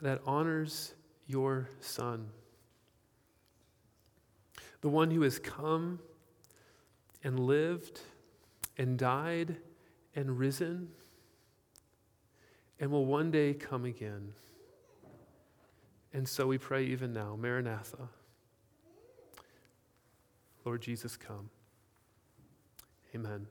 that 0.00 0.20
honors 0.24 0.94
your 1.26 1.68
Son, 1.80 2.28
the 4.82 4.88
one 4.88 5.10
who 5.10 5.22
has 5.22 5.40
come 5.40 5.98
and 7.24 7.40
lived 7.40 8.02
and 8.78 8.96
died 8.96 9.56
and 10.14 10.38
risen 10.38 10.90
and 12.80 12.90
will 12.90 13.04
one 13.04 13.30
day 13.30 13.54
come 13.54 13.84
again. 13.84 14.32
And 16.12 16.26
so 16.26 16.46
we 16.46 16.58
pray 16.58 16.84
even 16.86 17.12
now, 17.12 17.36
Maranatha. 17.38 18.08
Lord 20.64 20.80
Jesus, 20.80 21.16
come. 21.16 21.50
Amen. 23.14 23.46